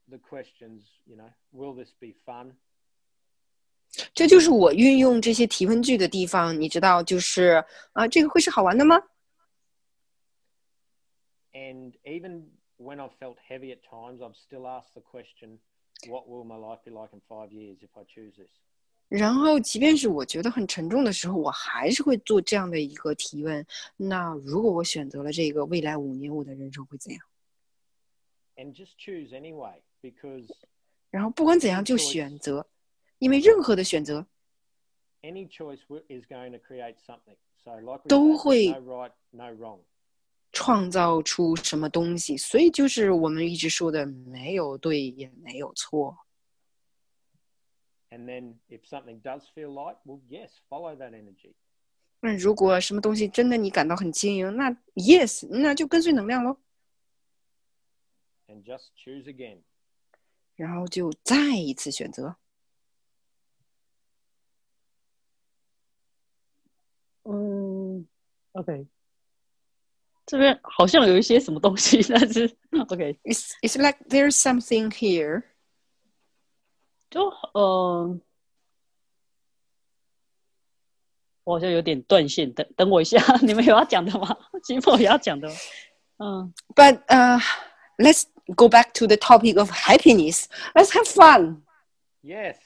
[0.07, 2.55] the questions, you know, will this be fun?
[4.15, 8.99] 这就是我运用这些提问句的地方你知道就是啊、这个会是好玩的吗
[11.53, 12.45] And even
[12.77, 15.59] when I've felt heavy at times, I've still asked the question,
[16.07, 18.49] what will my life be like in five years if I choose this?
[19.09, 23.63] 然后即便是我觉得很沉重的时候我还是会做这样的一个提问
[23.95, 27.21] 那如果我选择了这个未来五年我的人生会怎样
[28.55, 30.49] And just choose anyway, because
[31.11, 32.65] 然后不管怎样就选择
[33.19, 34.25] 因为任何的选择
[35.23, 37.35] any choice wi- is going to create something.
[37.63, 39.79] So, like we 都 say, 会 no right, no wrong.
[40.58, 46.18] 创造出什么东西，所以就是我们一直说的，没有对也没有错。
[48.10, 51.54] And then if something does feel light, well, yes, follow that energy.
[52.18, 56.58] 那如果什么东西真的你感到很轻盈，那 yes，那就跟随能量喽
[58.48, 59.58] ，and just choose again.
[60.56, 62.34] 然后就再一次选择。
[67.22, 68.08] 嗯
[68.52, 68.88] ，OK，
[70.27, 72.49] 这边好像有一些什么东西，但是
[72.87, 75.43] OK， It's it's like there's something here.
[77.09, 78.19] 就呃，
[81.43, 84.37] 我好像有点断线，等等我一下，你们有要讲的吗？
[84.63, 85.55] 金凤有要讲的吗？
[86.17, 87.41] 嗯， But uh,
[87.97, 88.23] let's
[88.55, 90.45] go back to the topic of happiness.
[90.73, 91.63] Let's have fun.
[92.21, 92.57] Yes.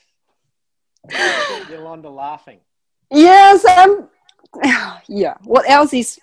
[1.10, 2.60] Get Yolanda laughing.
[3.10, 4.10] Yes, I'm.
[5.08, 5.38] Yeah.
[5.44, 6.20] What else is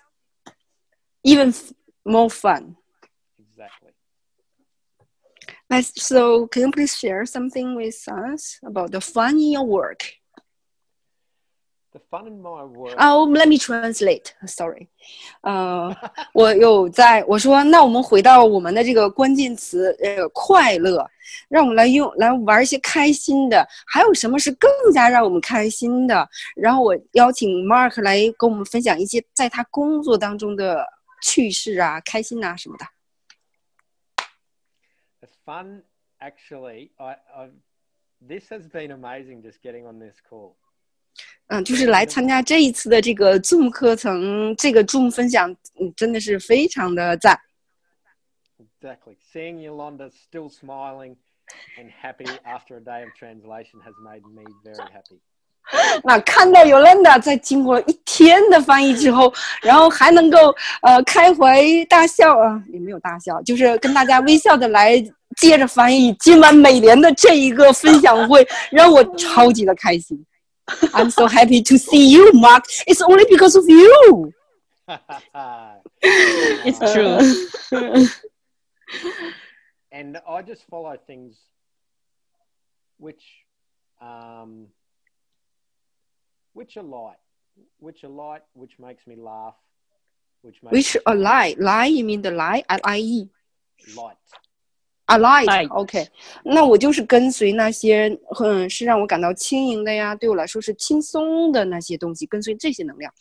[1.23, 2.75] even f- more fun?
[3.39, 3.91] Exactly.
[5.69, 10.03] Let's, so, can you please share something with us about the fun in your work?
[11.93, 12.93] The fun in my work.
[12.99, 14.33] Oh, let me translate.
[14.45, 14.89] Sorry.
[15.41, 15.95] 呃，
[16.33, 21.09] 我有在我说，那我们回到我们的这个关键词，呃，快乐，
[21.47, 23.65] 让我们来用来玩一些开心的。
[23.87, 26.27] 还有什么是更加让我们开心的？
[26.57, 30.85] 然后我邀请 Mark 来跟我们分享一些在他工作当中的
[31.21, 32.85] 趣事啊、开心啊什么的。
[35.21, 35.83] The fun,
[36.19, 37.53] actually, I, I've,
[38.21, 40.55] this has been amazing just getting on this call.
[41.47, 47.39] 嗯，就是来参加这一次的这个 Zoom 课程，这个 Zoom 分享，嗯，真的是非常的赞。
[48.57, 49.15] Exactly.
[49.31, 51.15] Seeing Yolanda still smiling
[51.77, 55.21] and happy after a day of translation has made me very happy.
[56.03, 65.03] 那看到 Yolanda 在经过一天的翻译之后，然后还能够呃开怀大笑啊，也没有大笑，就是跟大家微笑的来
[65.37, 70.23] 接着翻译今晚美联的这一个分享会，让我超级的开心。
[70.93, 72.63] I'm so happy to see you, Mark.
[72.85, 74.33] It's only because of you.
[76.63, 77.17] It's Uh, true.
[79.91, 81.37] and I just follow things
[82.97, 83.23] which
[83.99, 84.67] um,
[86.53, 87.19] which are light,
[87.79, 89.55] which are light, which makes me laugh,
[90.41, 93.29] which makes Which me a lie, lie you mean the lie, L I E.
[93.95, 94.17] light.
[95.07, 96.09] A light, Light OK，
[96.43, 103.13] 那我就是跟随那些，嗯，是让我感到轻盈的呀，对我来说是轻松的那些东西，跟随这些能量。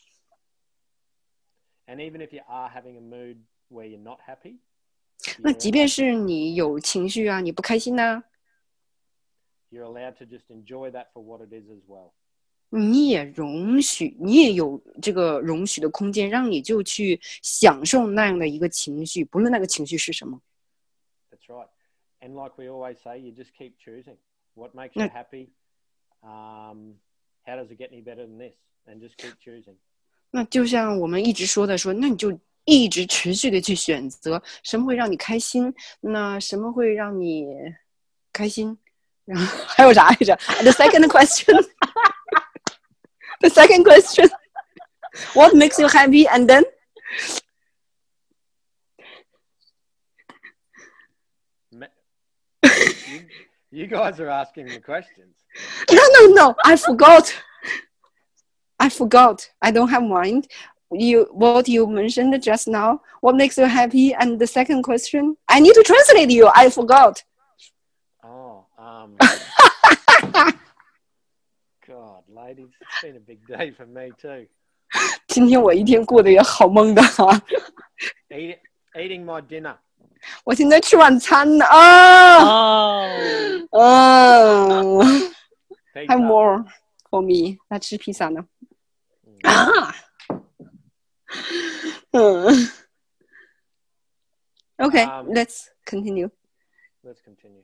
[1.87, 3.37] And even if you are having a mood
[3.69, 4.61] where you're not happy,
[5.43, 8.25] 那 you're 即便是你有情绪啊，你不开心呐、
[9.71, 12.13] you're allowed to just enjoy that for what it is as well.
[12.70, 20.40] 你也容许，你也有这个容许的空间，让你就去享受那样的一个情绪，不论那个情绪是什么。
[21.32, 21.68] That's right.
[22.22, 24.18] And like we always say, you just keep choosing
[24.54, 25.50] what makes you happy.
[26.22, 26.96] Um,
[27.46, 28.54] how does it get any better than this?
[28.86, 29.78] And just keep choosing.
[30.32, 37.48] 那就像我们一直说的说，那你就一直持续的去选择什么会让你开心，那什么会让你
[38.32, 38.78] 开心，
[39.26, 41.66] 然后还有啥来着？The second question.
[43.42, 44.30] The second question.
[45.34, 46.28] What makes you happy?
[46.28, 46.64] And then
[52.62, 53.26] you,
[53.72, 55.36] you guys are asking the questions.
[55.92, 56.56] no, no, no.
[56.64, 57.34] I forgot.
[58.80, 59.50] I forgot.
[59.62, 60.48] I don't have mind.
[60.92, 63.02] You what you mentioned just now.
[63.22, 64.14] What makes you happy?
[64.14, 65.38] And the second question.
[65.48, 66.50] I need to translate you.
[66.56, 67.24] I forgot.
[68.24, 69.16] Oh, um,
[71.89, 74.47] God, ladies, it's been a big day for me too.
[75.27, 77.43] 今天我一天过得也好懵的啊！
[78.31, 78.59] Eat,
[78.95, 79.77] eating my dinner.
[80.45, 83.07] 我现在吃晚餐呢啊！
[83.71, 85.33] 哦，嗯
[85.93, 86.07] Pizza.
[86.07, 86.65] ，Have more
[87.11, 87.59] for me。
[87.69, 88.47] 那吃披萨呢？
[89.43, 89.95] 啊，
[92.13, 92.71] 嗯。
[94.77, 96.31] Okay, Um, let's continue.
[97.05, 97.63] Let's continue.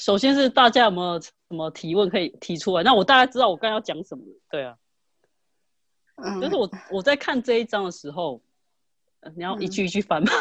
[0.00, 2.82] 首先是大家有没有什么提问可以提出来？
[2.82, 4.24] 那我大概知道我刚刚要讲什么。
[4.50, 4.74] 对啊，
[6.16, 8.40] 嗯，就是我我在看这一章的时候，
[9.20, 10.32] 呃你要一句一句翻吗？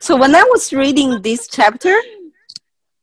[0.00, 1.94] So when I was reading this chapter,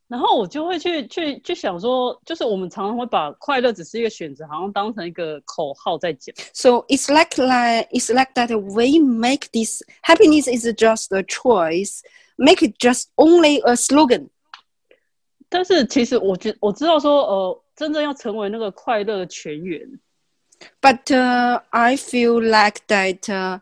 [0.06, 6.34] 然后我就会去去去想说，就是我们常常会把快乐只是一个选择，好像当成一个口号在讲。
[6.52, 12.02] so it's like like it's like that we make this happiness is just a choice,
[12.37, 14.29] make it just only a slogan.
[15.49, 19.99] 但是其实我觉我知道说，呃，真正要成为那个快乐的泉源，
[20.81, 23.59] But uh, I feel like that uh,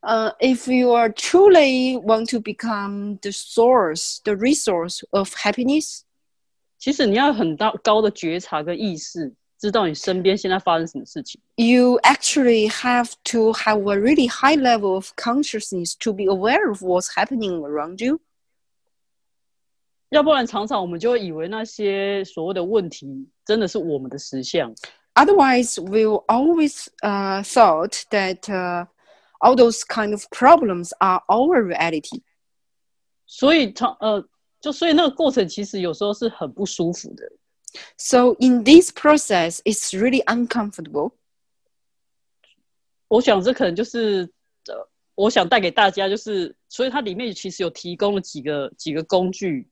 [0.00, 6.00] uh, if you are truly want to become the source, the resource of happiness,
[6.78, 11.40] 其实你要很大高的觉察跟意识， 知道你身边现在发生什么事情。
[11.56, 16.82] You actually have to have a really high level of consciousness to be aware of
[16.82, 18.20] what's happening around you.
[20.10, 24.74] 要不然常常我们就会以为那些所谓的问题真的是我们的实相。
[25.14, 28.86] Otherwise, we'll always uh, thought that uh,
[29.40, 32.20] all those kind of problems are our reality.
[33.26, 34.22] 所以常呃，
[34.60, 37.24] 就所以那个过程其实有时候是很不舒服的。
[37.96, 41.12] So in this process, it's really uncomfortable.
[43.08, 44.30] 我想这可能就是
[44.66, 49.68] 呃，我想带给大家就是，所以它里面其实有提供了几个几个工具，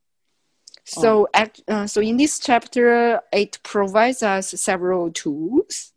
[0.84, 5.90] So, act, uh, so in this chapter, it provides us several tools.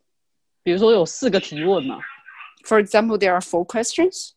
[0.61, 1.99] 比如说有四个提问嘛，
[2.63, 4.31] For example, there are four questions.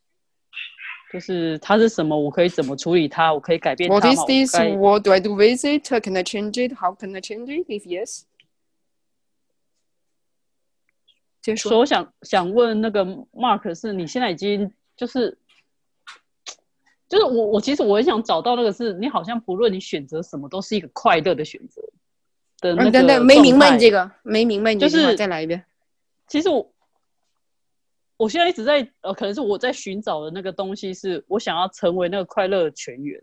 [1.11, 4.55] 就是它是什么，我可以怎么处理它，我可以改变它 What is this?
[4.77, 5.83] What do I do with it?
[6.01, 6.73] Can I change it?
[6.73, 7.67] How can I change it?
[7.67, 8.21] If yes,
[11.41, 11.69] 结束。
[11.69, 15.37] 所以我想想问那个 Mark，是你现在已经就是
[17.09, 21.81] 就是我我其实我很想找到那个是你好像不论你选择什么都是一个快乐的选择
[22.61, 24.09] 的那个嗯，等等，没明白你这个。
[24.23, 25.65] 没明白你就是再来一遍。
[26.27, 26.71] 其实我
[28.21, 33.19] 我现在一直在呃，可能是我在寻找的那个东西，是我想要成为那个快乐的全员。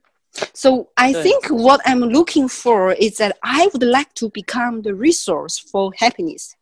[0.55, 4.91] So I think what I'm looking for is that I would like to become the
[4.91, 6.55] resource for happiness.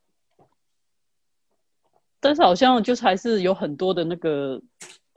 [2.20, 4.60] 但是好像就是还是有很多的那个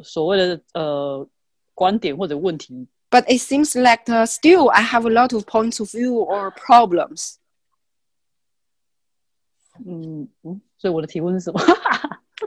[0.02, 1.28] 所谓的呃
[1.74, 7.36] 观点或者问题，But it seems like uh, still I have a lot of points of view or problems.
[9.86, 11.60] 嗯嗯，所以我的提问是什么？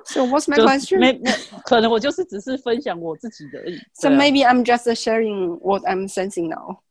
[0.06, 1.00] So what's my 就 question?
[1.00, 1.32] 没没，
[1.66, 3.78] 可能我就是只是分享我自己的而已。
[3.94, 6.82] So 对啊 maybe I'm just uh, sharing what I'm sensing now.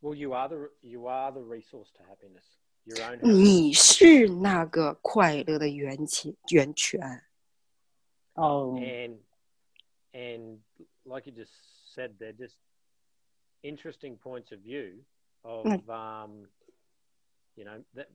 [0.00, 2.44] Well, you are the you are the resource to happiness.
[2.84, 3.18] Your own.
[3.18, 3.42] happiness.
[3.42, 7.22] 你是那个快乐的源泉源泉。
[8.34, 9.18] 哦， and
[10.12, 10.58] and
[11.04, 11.50] like you just
[11.94, 12.54] said, they're just
[13.62, 15.02] interesting points of view
[15.42, 15.88] of Mm.
[15.88, 16.48] um,
[17.56, 18.08] you know that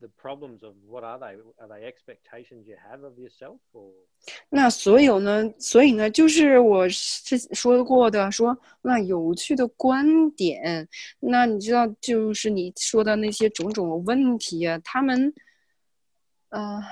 [0.00, 1.36] the problems of what are they?
[1.58, 3.90] Are they expectations you have of yourself, or
[4.48, 5.50] 那所有呢？
[5.58, 10.88] 所以呢，就是我是说过的，说那有趣的观点。
[11.20, 15.32] 那你知道，就是你说的那些种种的问题啊，他们，
[16.50, 16.82] 呃，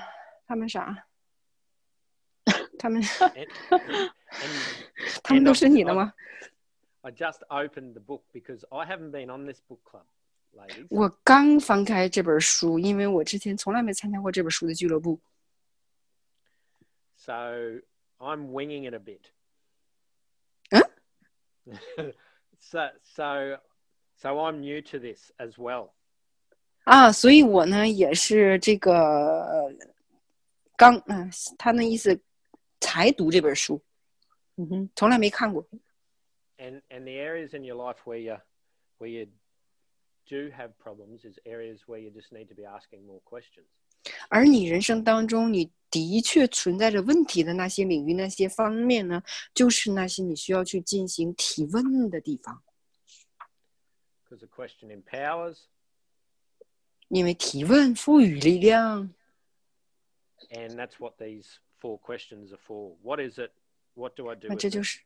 [0.47, 1.05] 他们啥？
[2.79, 4.19] 他们 and, and
[5.23, 6.13] 他们 and 都 I- 是你的 I- 吗？
[7.01, 10.16] I just opened the book because I haven't been on this book club, ladies.
[10.90, 15.20] 我刚翻开这本书，因为我之前从来没参加过这本书的俱乐部
[17.16, 17.32] ，So
[18.18, 19.30] I'm winging it a bit.
[20.70, 20.88] Huh?
[22.58, 23.60] so so
[24.16, 25.92] so I'm new to this as well.
[26.84, 29.72] 啊，所以我呢也是这个
[30.76, 32.20] 刚，嗯、他那意思
[32.80, 33.82] 才读这本书，
[34.56, 35.66] 嗯哼，从来没看过。
[36.56, 38.36] And and the areas in your life where you
[38.98, 39.28] where you
[40.28, 43.66] do have problems is areas where you just need to be asking more questions.
[44.28, 49.22] 而你人生当中，你的确存在着问题的那些领域、那些方面呢，
[49.54, 52.62] 就是那些你需要去进行提问的地方
[54.28, 55.58] ，Because the question empowers
[57.08, 59.12] 因为提问赋予力量。
[60.50, 62.94] and that's what these four questions are for.
[63.02, 63.50] What is it?
[63.94, 64.48] What do I do?
[64.48, 65.00] 那这就是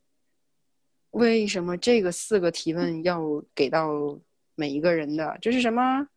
[1.11, 4.18] 为什么这个四个提问要给到
[4.55, 5.38] 每一个人的。
[5.41, 6.07] 这是什么？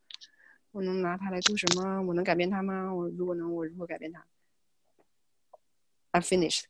[0.73, 2.03] 我能拿它来做什么？
[2.03, 2.95] 我能改变它吗？
[2.95, 4.23] 我如果能，我如何改变它？
[6.13, 6.65] I'm finished.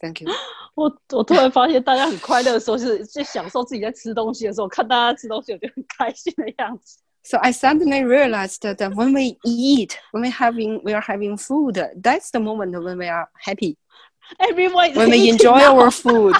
[0.00, 0.30] Thank you.
[0.74, 6.98] 我我突然发现大家很快乐的时候，是是享受自己在吃东西的时候，看大家吃东西，我就很开心的样子。
[7.22, 11.74] So I suddenly realized that when we eat, when we having we are having food,
[12.00, 13.76] that's the moment when we are happy.
[14.38, 15.78] Everyone is When we eating enjoy now.
[15.78, 16.34] our food.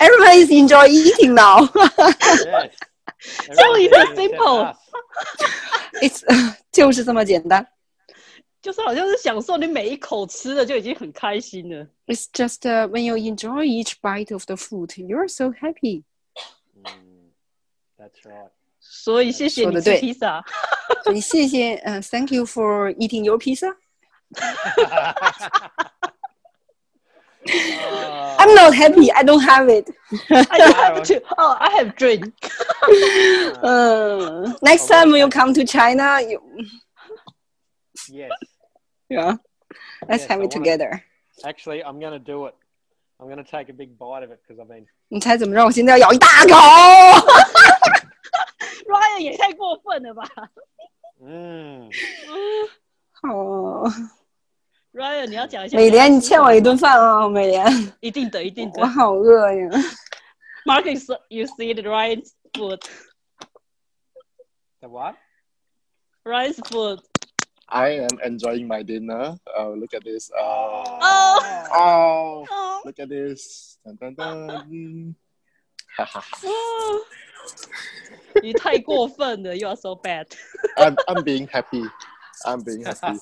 [0.00, 1.68] Everyone is enjoy eating now.
[1.72, 2.70] yes.
[3.18, 4.58] So Everyone's it's eating except simple.
[4.64, 4.76] us.
[6.00, 6.24] It's
[6.72, 7.66] 就是这么简单。
[8.60, 11.86] 就是好像是享受你每一口吃的就已经很开心了。
[12.06, 16.04] It's just uh, when you enjoy each bite of the food, you're so happy.
[16.80, 17.32] Mm,
[17.98, 18.50] that's right.
[18.78, 20.44] 所以谢谢你吃说得对披萨。
[21.02, 23.74] 所以谢谢，呃、t h a n k you for eating your pizza.
[27.48, 29.10] Oh, I'm not happy.
[29.12, 29.90] I don't have it.
[30.30, 31.22] I don't have to.
[31.38, 32.32] Oh, I have drink.
[33.62, 36.40] Uh, next time when you come to China, you,
[38.08, 38.30] yes.
[39.08, 39.36] yeah,
[40.08, 41.04] let's Yes, have I it wanna- together.
[41.44, 42.54] Actually, I'm going to do it.
[43.18, 44.86] I'm going to take a big bite of it because I've been.
[45.08, 45.64] 你猜怎么着？
[45.66, 47.26] 我现在要咬一大口。
[49.56, 50.24] 过分了吧
[51.24, 51.88] Mm.
[53.12, 53.84] 好，
[54.97, 55.77] ？Ryan，你要讲一下。
[55.77, 58.87] 美莲，你欠我一顿饭啊，美莲，一定的，一定的我。
[58.87, 59.69] 好饿呀。
[60.65, 62.81] Marcus, you see the Ryan's food.
[64.81, 65.15] The what?
[66.25, 66.99] Ryan's food.
[67.69, 69.37] I am enjoying my dinner.
[69.55, 70.31] Oh, look at this.
[70.37, 71.39] Oh, Oh.
[71.71, 72.81] oh, Oh.
[72.85, 73.77] look at this.
[73.85, 75.15] Dun, dun, dun.
[75.97, 76.23] Ha, ha.
[78.41, 80.27] 你太过分了，You are so bad。
[80.75, 81.83] I'm, I'm being happy.
[82.45, 83.19] I'm being happy.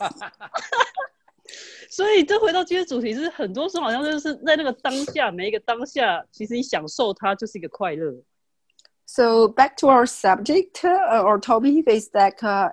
[1.91, 8.23] 所以这回到今天主题是，很多时候好像就是在那个当下，每一个当下，其实你享受它就是一个快乐。
[9.07, 12.71] So back to our subject uh, or topic is that uh,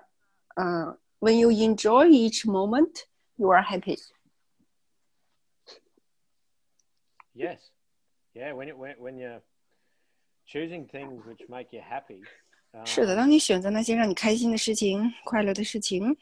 [0.56, 3.08] uh, when you enjoy each moment,
[3.38, 3.98] you are happy.
[7.34, 7.60] Yes.
[8.36, 8.54] Yeah.
[8.54, 9.42] When it when, when you're
[10.46, 12.22] choosing things which make you happy.
[12.86, 16.16] 是的， um, 当你选择那些让你开心的事情、快乐的事情，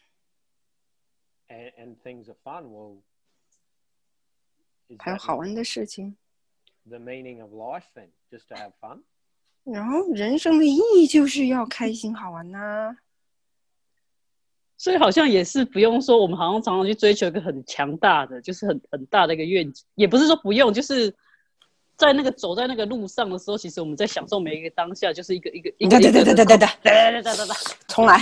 [1.50, 2.70] And, and things are fun.
[2.70, 3.02] Well,
[4.88, 6.16] is 还有好玩的事情
[6.88, 8.08] ，the meaning of life then?
[8.30, 9.02] Just to have fun?
[9.64, 12.96] 然后人生的意义就是要开心好玩呐、
[14.78, 21.14] 所以好像也是不用说，我们好像常常去追求一个很强大的，就是很很大的一个愿景，也不是说不用，就是
[21.96, 27.54] 在那个走在那个路上的时候，其实我们在享受每一个当下，就是一个一个一个对对对对对对对，对对对对对。
[27.86, 28.18] 重来。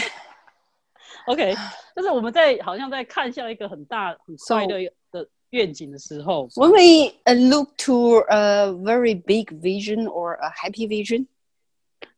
[1.27, 1.55] OK，
[1.95, 4.77] 就是我们在好像在看向一个很大很快乐
[5.11, 11.27] 的愿景的时候， When we uh, look to a very big vision or a happy vision,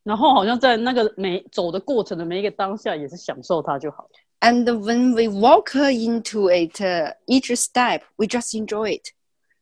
[0.03, 4.09] 然后好像在那个每走的过程的每一个当下，也是享受它就好了。
[4.41, 9.11] and when we walk into it, uh, each step, we just enjoy it.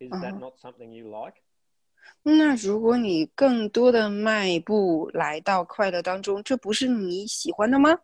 [0.00, 0.38] is that Uh-huh.
[0.38, 1.42] not something you like?
[2.23, 7.99] 那如果你更多的迈步来到快乐当中，这不是你喜欢的吗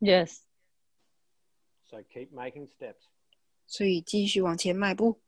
[0.00, 3.06] ？Yes，So keep making steps.
[3.66, 5.20] 所以继续往前迈步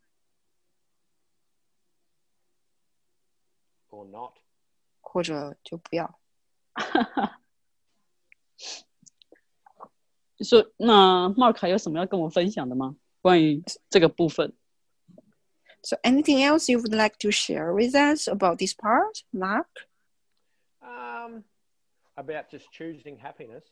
[3.90, 4.32] ，or not.
[5.00, 6.18] 或者就不要。
[10.42, 12.96] 说那 Mark 还有什么要跟我分享的吗？
[13.20, 14.54] 关于这个部分？
[15.81, 19.67] So anything else you would like to share with us about this part, Mark?
[20.81, 21.43] Um,
[22.17, 23.63] about just choosing happiness.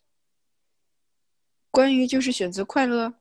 [1.72, 3.16] 关于就是选择快乐，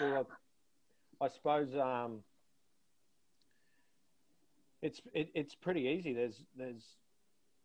[0.00, 0.26] Well,
[1.20, 2.22] I, I suppose um,
[4.80, 6.14] it's it, it's pretty easy.
[6.14, 6.96] There's there's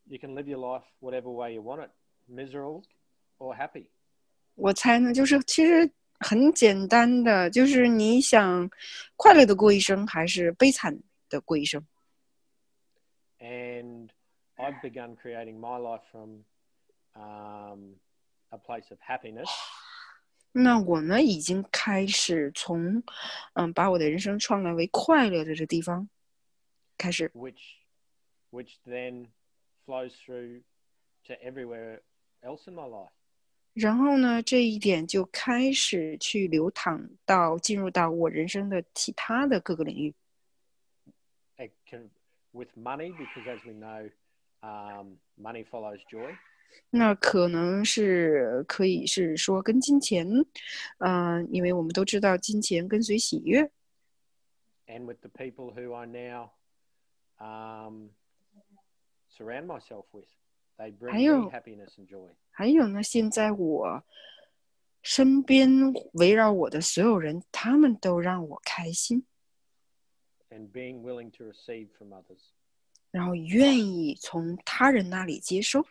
[0.08, 1.92] you can live your life whatever way you want it,
[2.28, 2.84] miserable
[3.40, 3.88] or happy.
[4.55, 8.71] 我猜呢，就是其实很简单的，就是你想
[9.17, 10.99] 快乐的过一生，还是悲惨
[11.29, 11.87] 的过一生。
[13.39, 14.11] And
[14.57, 16.45] I've begun creating my life from
[17.15, 17.97] um,
[18.51, 19.49] a place of happiness.
[20.53, 23.03] 那我呢，已经开始从，
[23.55, 26.09] 嗯，把我的人生创造为快乐的这地方
[26.99, 27.77] 开始，which
[28.51, 29.29] which then
[29.87, 30.63] flows through
[31.25, 32.01] to everywhere
[32.43, 33.13] else in my life.
[33.73, 40.15] 然后呢，这一点就开始去流淌到进入到我人生的其他的各个领域。
[41.87, 42.11] Can,
[42.53, 44.11] with money, because as we know,
[44.63, 46.35] um, money follows joy.
[46.91, 50.27] 那可能是可以是说跟金钱，
[50.99, 53.71] 嗯、因为我们都知道金钱跟随喜悦。
[54.91, 56.51] and with the people who I now
[57.41, 58.11] um,
[59.37, 60.27] surround myself with.
[60.81, 60.97] And
[62.09, 62.31] joy.
[62.51, 64.03] 还有呢，现在我
[65.03, 69.27] 身边围绕我的所有人，他们都让我开心
[70.49, 72.41] ，and being willing to receive from others.
[73.11, 75.85] 然后愿意从他人那里接收。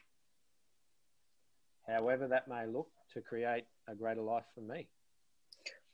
[1.86, 4.88] However, that may look to create a greater life for me.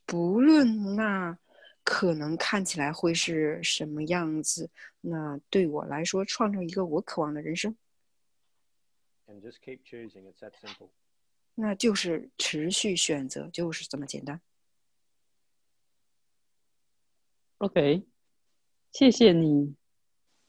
[0.05, 1.37] 不论那
[1.83, 4.69] 可能看起来会是什么样子，
[5.01, 7.75] 那对我来说，创造一个我渴望的人生，
[9.28, 10.24] And just keep choosing.
[10.26, 10.90] It's that simple.
[11.54, 14.40] 那就是持续选择，就是这么简单。
[17.58, 18.02] OK，
[18.92, 19.74] 谢谢你。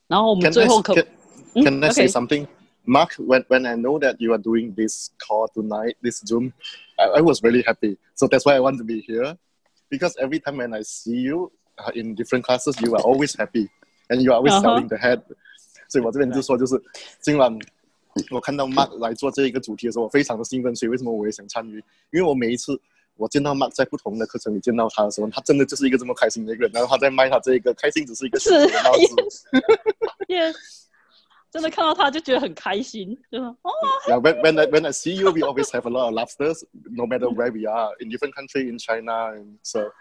[0.07, 1.07] 然后我们 Can 最 I, 后可 can,
[1.55, 2.47] 嗯 can I say OK something?
[2.85, 6.53] Mark, when, when I know that you are doing this call tonight, this Zoom,
[6.97, 7.97] I, I was really happy.
[8.15, 9.37] So that's why I want to be here.
[9.89, 13.69] Because every time when I see you uh, in different classes, you are always happy
[14.09, 14.61] and you are always Uh-huh.
[14.61, 15.21] selling the head.
[15.89, 16.81] 所以我这边就说，就是
[17.19, 17.55] 今晚
[18.29, 20.75] 我看到 Mark 来做这一个主题的时候，我非常的兴奋。
[20.75, 21.77] 所以为什么我也想参与？
[22.11, 22.79] 因为我每一次
[23.15, 26.71] 我见到 Mark 在不同的课程里见到他的时候，他真的就是一个这么开心的一个人。
[26.73, 29.47] 然后他在卖他这一个开心只是一个是小 小的帽子。
[30.29, 30.53] 耶
[31.51, 33.71] 真的看到他就觉得很开心，就说哦，
[34.07, 36.53] Yeah, when, when, I, when I see you, we always have a lot of laughter,
[36.89, 39.91] no matter where we are, in different country, in China, and so,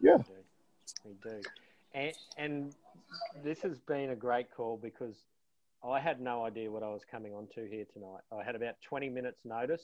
[0.00, 0.18] yeah.
[1.04, 1.40] We do.
[1.92, 2.74] And, and
[3.42, 5.16] this has been a great call because
[5.80, 8.22] I had no idea what I was coming onto here tonight.
[8.30, 9.82] I had about 20 minutes notice.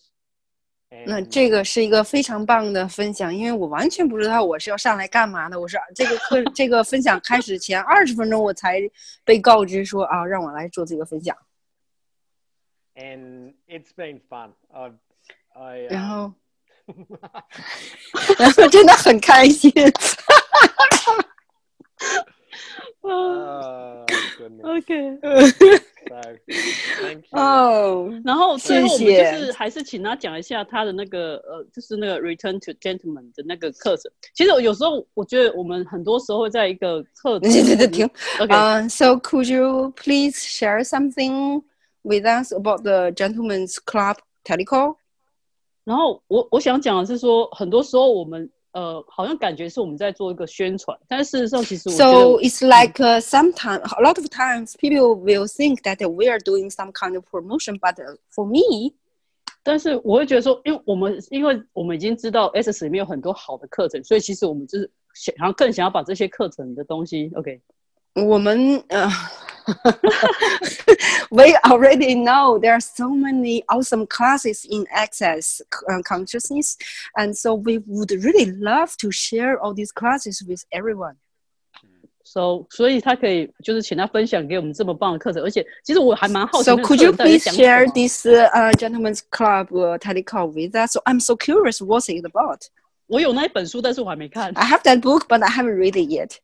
[1.06, 5.60] 那 And 这个是一个非常棒的分享，因为我完全不知道我是要上来干嘛的。
[5.60, 8.80] 我是这个课这个分享开始前二十分钟我才
[9.24, 11.36] 被告知说啊，让我来做这个分享。
[12.96, 14.50] and it's been fun.
[14.74, 14.94] I've,
[15.54, 16.34] I, 然 um, 后，
[18.38, 19.72] 然后真的很开心。
[23.01, 24.05] oh,
[24.37, 24.63] goodness.
[24.63, 25.17] OK。
[26.07, 26.21] So,
[27.01, 27.39] thank you.
[27.39, 34.11] 哦，然后最后我们谢谢就是还是请他讲一下他的那个呃，就是那个 Return to Gentleman 的那个课程。
[34.35, 38.09] 其实有时候我觉得我们很多时候会在一个课程对对对，停。
[38.39, 41.63] OK，、Uh, so could you please share something
[42.03, 44.97] with us about the Gentlemen's Club telecall?
[45.85, 56.29] 然后我我想讲的是说，很多时候我们呃好像感觉是我们在做一个宣传，但是事实上其实我 So it's like uh, sometimes, a lot of times, people will think that we
[56.29, 58.93] are doing some kind of promotion, but uh, for me,
[59.63, 67.61] 但是我会觉得说，因为我们因为我们已经知道 S 里面有很多好的课程，所以其实我们就是想要更想要把这些课程的东西 OK。
[68.13, 69.09] 我们呃
[71.30, 76.76] we already know there are so many awesome classes in access uh, consciousness,
[77.16, 81.16] and so we would really love to share all these classes with everyone.
[82.24, 89.98] So，所以他可以就是请他分享给我们这么棒的课程，而且其实我还蛮好奇 So 那个 could 课 you 程到底 please 在讲什么 share this uh, gentlemen's club uh,
[89.98, 90.92] telecall with us?
[90.92, 92.62] So I'm so curious what's it about.
[93.08, 94.52] 我有那一本书，但是我还没看。
[94.54, 96.36] I have that book, but I haven't read it yet.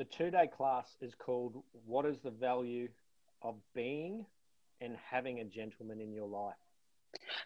[0.00, 2.88] the two day class is called What is the Value
[3.40, 4.26] of Being
[4.80, 6.56] and Having a Gentleman in Your Life?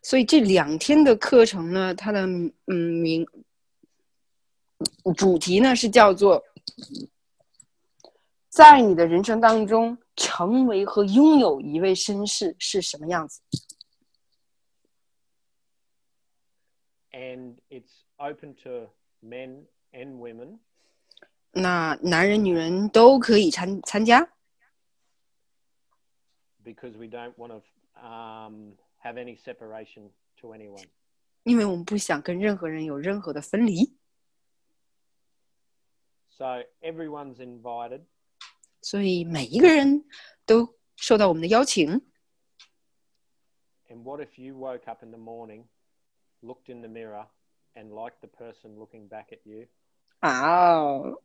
[0.03, 2.53] 所以这两天的课程呢，它的嗯
[3.03, 3.26] 名
[5.16, 6.43] 主题呢是叫做
[8.49, 13.41] 在你的人生当中成为和拥有一位绅士是什么样子。
[17.12, 18.89] And it's open to
[19.22, 20.59] men and women
[21.58, 24.30] 那男人、女人都可以参参加
[26.66, 27.64] ，because we don't want to
[27.97, 30.86] um, have any separation to anyone.
[31.43, 33.95] 因为我们不想跟任何人有任何的分离
[36.32, 38.01] ，So everyone's invited
[38.82, 40.03] 所以每一个人
[40.45, 42.01] 都受到我们的邀请。
[43.88, 45.68] And what if you woke up in the morning,
[46.41, 47.28] looked in the mirror,
[47.76, 49.68] and liked the person looking back at you?
[50.20, 51.22] 哦，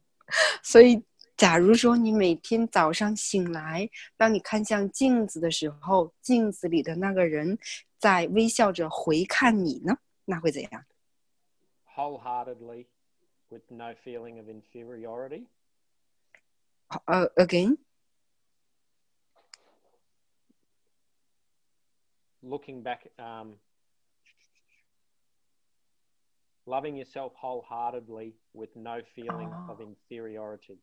[0.63, 1.03] 所以，
[1.37, 7.59] 假如说你每天早上醒来，当你看向镜子的时候，镜子里的那个人
[7.99, 10.85] 在微笑着回看你呢，那会怎样
[11.97, 12.87] ？Wholeheartedly,
[13.49, 15.47] with no feeling of inferiority,
[17.05, 17.29] 呃
[22.43, 23.59] ，again，looking back, um,
[26.67, 30.79] loving yourself wholeheartedly with no feeling of inferiority.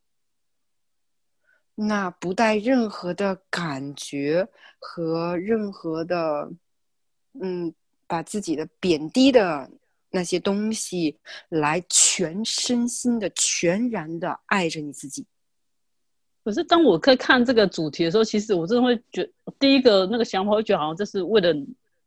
[1.75, 4.47] 那不带任何的感觉
[4.79, 6.51] 和任何的，
[7.39, 7.73] 嗯，
[8.07, 9.69] 把自己的贬低的
[10.09, 11.19] 那些东西
[11.49, 15.25] 来全身心的、全然的爱着你自己。
[16.43, 21.53] 可是当我在看这个主题的时候，其实我真的会觉得，第一个那个想法会觉得好像这是为了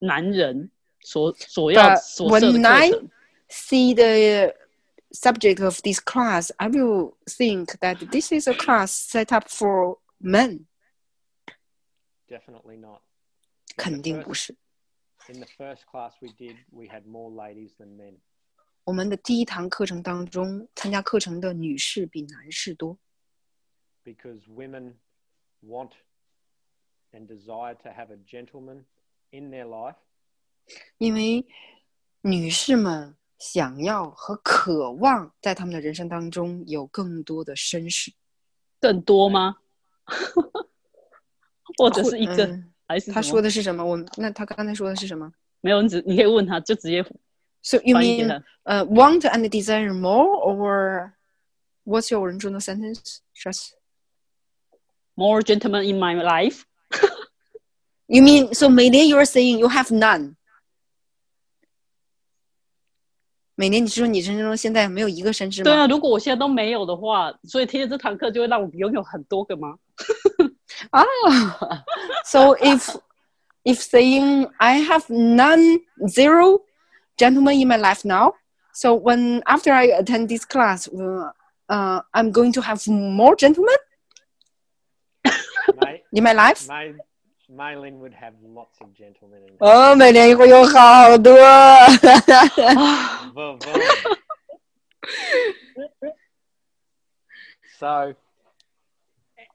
[0.01, 0.69] 男人
[1.01, 3.09] 所所要所设的课程。
[3.50, 4.54] see the
[5.12, 10.00] subject of this class, I will think that this is a class set up for
[10.20, 10.68] men.
[12.28, 13.02] Definitely not.
[13.78, 14.56] 肯定不是。
[15.28, 18.20] In the first class we did, we had more ladies than men
[18.84, 22.98] 我们的第一堂课程当中，参加课程的女士比男士多，
[24.04, 24.94] because women
[25.64, 25.92] want
[27.12, 28.86] and desire to have a gentleman
[29.32, 29.96] in their life
[31.00, 31.48] 因为
[32.22, 38.12] 女士们 想要和渴望在他们的人生当中有更多的绅士，
[38.80, 39.58] 更多吗？
[41.78, 43.84] 或者是一个，嗯还是他什么说的是什么？
[43.84, 45.82] 我那他刚才说的是什么没有？
[45.82, 47.04] 你只你可以问他，就直接？
[47.62, 48.44] So you 翻译给 mean 他。
[48.64, 51.12] 呃、want and desire more, or
[51.84, 53.20] what's your original sentence?
[53.34, 53.72] Just
[55.18, 56.64] More gentlemen in my life。
[58.08, 60.36] you mean so 每年 you are saying you have none？
[63.60, 65.64] 每年你是说你人生中现在没有一个绅士吗？
[65.64, 69.78] 对啊，如果我现在都没有的话，所以听了这堂课就会让我拥有很多个吗？
[72.26, 72.96] so if
[73.64, 76.64] if saying I have none zero
[77.18, 78.34] gentlemen in my life now,
[78.74, 81.32] so when after I attend this class, uh,
[81.70, 83.76] uh, I'm going to have more gentlemen
[85.82, 86.68] May, in my life.
[86.68, 86.94] May,
[87.50, 89.66] Maylin would have lots of gentlemen in her.
[89.66, 91.32] 哦，每年会有好多。
[93.34, 93.80] Vuh, vuh.
[97.80, 98.16] so,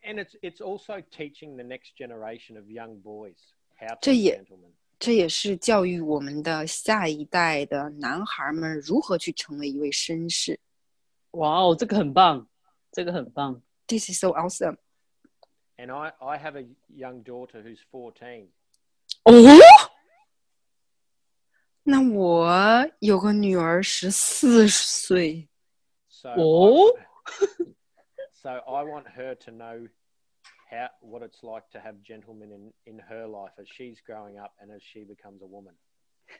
[0.04, 3.34] and it's it's also teaching the next generation of young boys
[3.76, 4.70] how to 这 be 也- gentlemen.
[5.00, 10.60] 这也是教育我们的下一代的男孩们如何去成为一位绅士。
[11.32, 12.46] 哇哦，这个很棒，
[12.92, 13.62] 这个很棒。
[13.86, 14.76] This is so awesome.
[15.76, 18.48] And I, I have a young daughter who's 14.
[19.24, 19.32] 哦，
[21.82, 25.48] 那我有个女儿十四岁。
[26.08, 26.98] So, Oh.
[26.98, 27.02] I,
[28.32, 29.88] so I want her to know
[30.70, 34.52] how what it's like to have gentlemen in, in her life as she's growing up
[34.60, 35.74] and as she becomes a woman.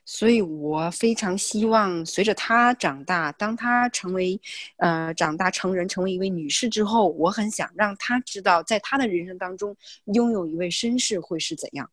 [0.05, 4.39] 所以我非常希望，随着她长大，当她成为
[4.77, 9.75] 呃长大成人，成为一位女士之后，我很想让她知道，在她的人生当中，
[10.13, 11.89] 拥有一位绅士会是怎样。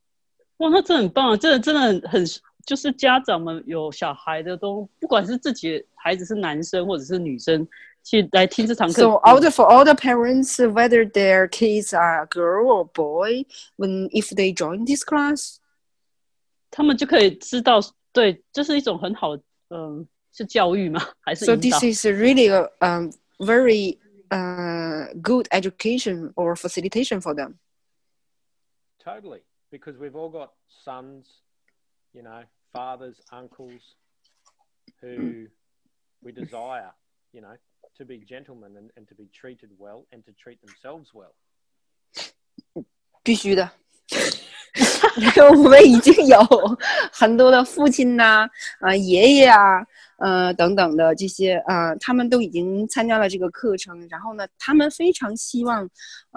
[0.58, 2.24] 哇，那真的很棒，真的真的很，
[2.66, 7.66] 就是家长们有小孩的都，不管是自己孩子是男生或者是女生，
[8.04, 8.94] 去来听这堂课。
[8.94, 14.34] So all the for all the parents, whether their kids are girl or boy, when if
[14.34, 15.56] they join this class,
[16.71, 17.79] 他们就可以知道，
[18.11, 19.35] 对，这是一种很好，
[19.69, 21.01] 嗯、是教育吗？
[21.21, 23.97] 还是 so 引导 this is really a um, very
[24.29, 27.55] uh, good education or facilitation for them.
[28.99, 29.41] Totally.
[29.69, 30.51] Because we've all got
[30.85, 31.25] sons,
[32.13, 33.81] you know, fathers, uncles
[35.01, 35.47] who
[36.21, 36.93] we desire,
[37.33, 37.57] you know,
[37.97, 41.33] to be gentlemen and, and to be treated well and to treat themselves well.
[43.23, 43.69] 必须的。
[45.56, 46.38] 我们已经有
[47.12, 48.48] 很多的父亲呐、
[48.80, 49.84] 啊、爷爷啊，
[50.18, 55.88] 呃等等的这些呃，他们都已经参加了这个课程，然后呢，他们非常希望，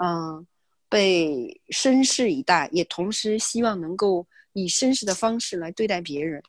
[0.02, 0.46] 嗯、
[0.88, 6.42] 被绅士以待，也同时希望能够以绅士的方式来对待别人。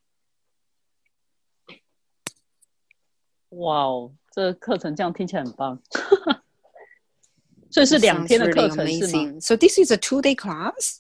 [3.51, 5.82] 哇哦，这个课程这样听起来很棒。
[7.69, 10.99] 所以是两天的课程是吗？So this is a two-day class.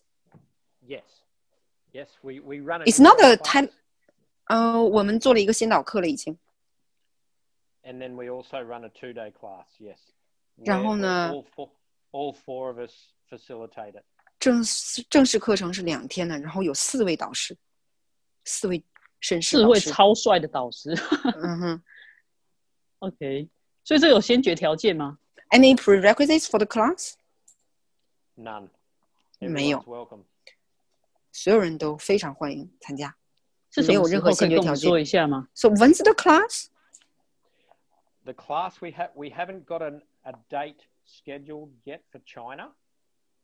[1.96, 2.08] Yes.
[2.08, 2.88] Yes, we, we run it.
[2.88, 3.68] It's in not a class, time.
[4.46, 6.38] 呃，我们做了一个先导课了，已经。
[7.84, 9.98] And then we also run a two day class, yes.
[10.56, 11.32] 然后 Where- where 呢？
[11.32, 11.70] All four,
[12.12, 12.92] all four of us
[13.28, 14.04] facilitate it.
[14.38, 17.56] 正式正式课程是两天的，然后有四位导师，
[18.44, 18.78] 四位
[19.20, 19.90] 绅士四位导师。
[19.90, 20.90] 超帅的导师。
[21.36, 21.82] 嗯哼。
[23.00, 23.48] OK，
[23.84, 25.18] 所以这有先决条件吗？
[25.50, 27.14] Any prerequisites for the class？
[28.36, 28.68] None.
[29.38, 29.78] 没有。
[29.78, 30.24] Everyone's welcome.
[31.36, 33.14] 所有人都非常欢迎参加。
[33.70, 35.48] 是什没有任何么时候可以跟我们先决条件说一下吗？
[35.54, 36.66] So when's the class?
[38.24, 42.72] The class we have we haven't got an, a date scheduled yet for China.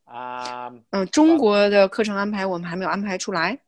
[0.07, 3.61] Um, 嗯、中国的课程安排我们还没有安排出来。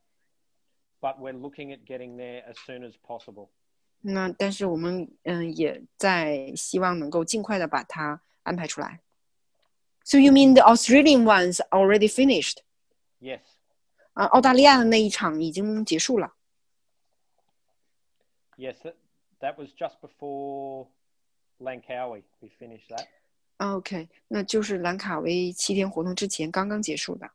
[1.00, 3.48] but we're looking at getting there as soon as possible.
[4.02, 9.00] 那但是我们嗯、也在希望能够尽快的把它安排出来。
[10.04, 12.58] So you mean the Australian ones already finished？
[13.20, 13.40] Yes.
[14.15, 16.33] 啊、澳大利亚的那一场已经结束了。
[18.57, 18.95] Yes, that,
[19.41, 20.87] that was just before
[21.59, 22.23] Langkawi.
[22.39, 23.07] We finished that.
[23.57, 27.31] OK，那就是兰卡威七天活动之前刚刚结束的。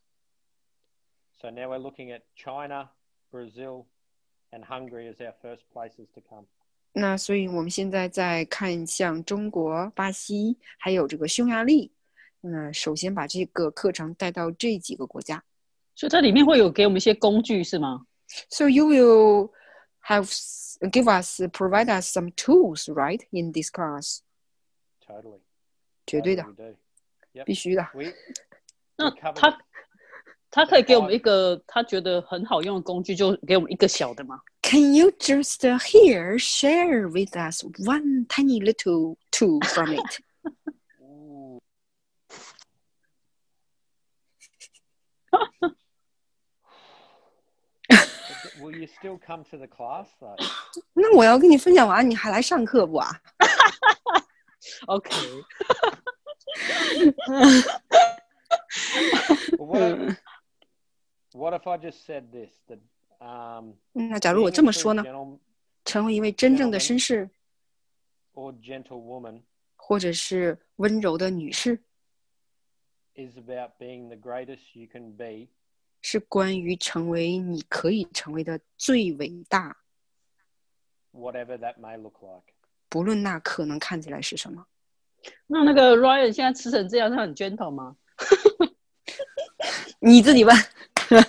[1.39, 2.89] So now we're looking at China,
[3.31, 3.85] Brazil,
[4.51, 6.47] and Hungary as our first places to come.
[6.93, 11.93] 那所以我们现在在看向中国、巴西，还有这个匈牙利。
[12.41, 15.45] 那首先把这个课程带到这几个国家。
[15.96, 18.06] 所以它里面会有给我们一些工具是吗？
[18.50, 19.52] So you will
[20.08, 23.22] have s- give us provide us some tools, right?
[23.32, 24.20] In this class，
[25.06, 25.39] Totally.
[26.06, 27.43] 绝对的 Totally，we do.
[27.46, 27.88] 必须的。
[27.93, 28.14] We
[28.98, 29.58] 那 covered 他
[30.52, 34.41] 他可以给我们一个他觉得很好用的工具，就给我们一个小的吗？
[34.62, 40.22] Can you just uh, here share with us one tiny little tool from it?
[48.70, 48.70] Ooh.
[48.70, 50.36] Will you still come to the class though?
[50.93, 53.10] 那我要跟你分享完，你还来上课不啊？
[54.88, 55.10] OK，
[59.58, 60.18] Well, what, if,
[61.34, 62.52] what if I just said this?
[62.68, 62.80] That
[63.22, 65.04] um, 那假如我 being 这 a 么 true 说呢？
[65.04, 65.39] gentle
[65.86, 67.30] 成为一位真正的绅士，
[68.34, 69.41] or gentlewoman
[69.76, 71.80] 或者是温柔的女士，
[73.16, 75.48] is about being the greatest you can be
[76.03, 79.77] 是关于成为你可以成为的最伟大
[81.13, 82.55] ，whatever that might look like.
[82.89, 84.67] 不论那可能看起来是什么。
[85.47, 87.97] 那那个 Ryan 现在吃成这样，他很 gentle 吗？
[89.99, 90.57] 你自己问。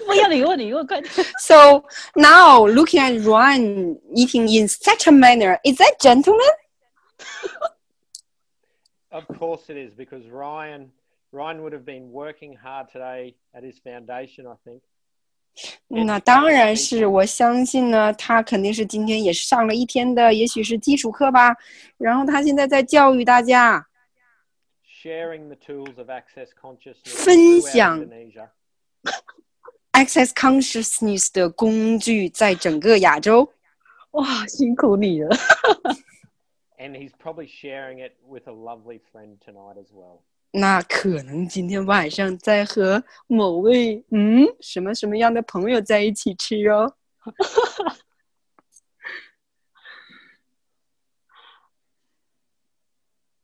[0.05, 1.11] 不要你问，你问，快点。
[1.39, 6.45] So now looking at Ryan eating in such a manner, is that gentleman?
[9.09, 10.91] Of course it is because Ryan
[11.30, 14.80] Ryan would have been working hard today at his foundation, I think.
[15.88, 21.56] 那当然是，我相信呢，他肯定是今天也是上了一天的，也许是基础课吧。
[21.96, 23.86] 然后他现在在教育大家，
[25.02, 28.48] Sharing the tools of access consciousness 分 throughout 享 Indonesia.
[29.92, 33.50] access consciousness 的工具在整个亚洲。
[34.10, 35.36] 哇，辛苦你了。
[36.78, 40.20] And he's probably sharing it with a lovely friend tonight as well.
[40.51, 46.95] 那可能今天晚上在和某位嗯什么什么样的朋友在一起吃哦。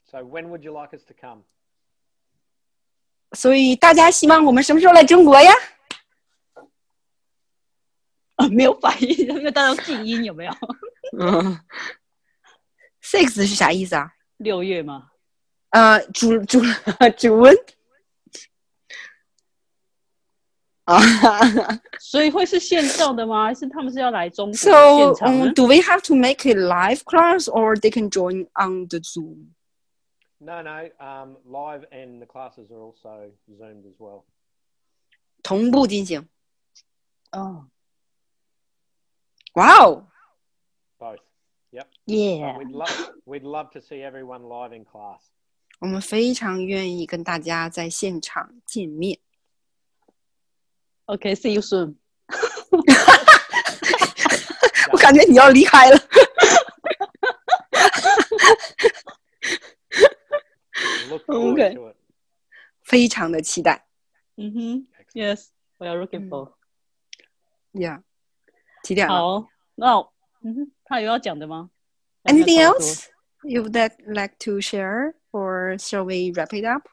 [0.10, 1.44] So when would you like us to come?
[3.34, 5.52] 所以大家希望我们什么时候来中国呀？
[8.36, 10.52] 啊， 没有反应，因为大家静音，有没有？
[11.20, 11.60] 嗯
[13.02, 14.12] ，six 是啥意思啊？
[14.38, 15.10] 六月吗？
[15.77, 16.61] 呃，主主
[17.17, 17.57] 主温
[20.85, 20.99] 啊
[22.01, 23.45] 所以会是线上的吗？
[23.45, 28.87] 还是他们是要来中国，so 现场呢 um, do we have to make a live class or they can join on
[28.89, 29.55] the Zoom?
[30.39, 30.91] No, no.
[30.99, 34.25] Um, live and the classes are also zoomed as well.
[35.43, 36.29] 同步进行。
[37.31, 37.67] 哦，
[39.55, 40.07] 哇哦，
[40.99, 41.21] Both.
[41.71, 41.87] Yep.
[42.07, 45.23] 耶 We'd love we'd love to see everyone live in class.
[45.80, 49.20] 我们非常愿意跟大家在现场见面。
[51.06, 51.96] OK，see you soon。
[54.92, 55.98] 我感觉你要离开了。
[61.30, 61.96] It.
[62.84, 63.86] 非常的期待
[64.36, 66.54] 嗯哼，Yes，we are looking for。
[67.74, 68.04] Yeah，。
[68.84, 69.98] 几点了好，那
[70.44, 71.72] 嗯哼，他有要讲的吗
[72.24, 73.08] ？Anything else
[73.44, 76.89] you would that like to share, or shall we wrap it up?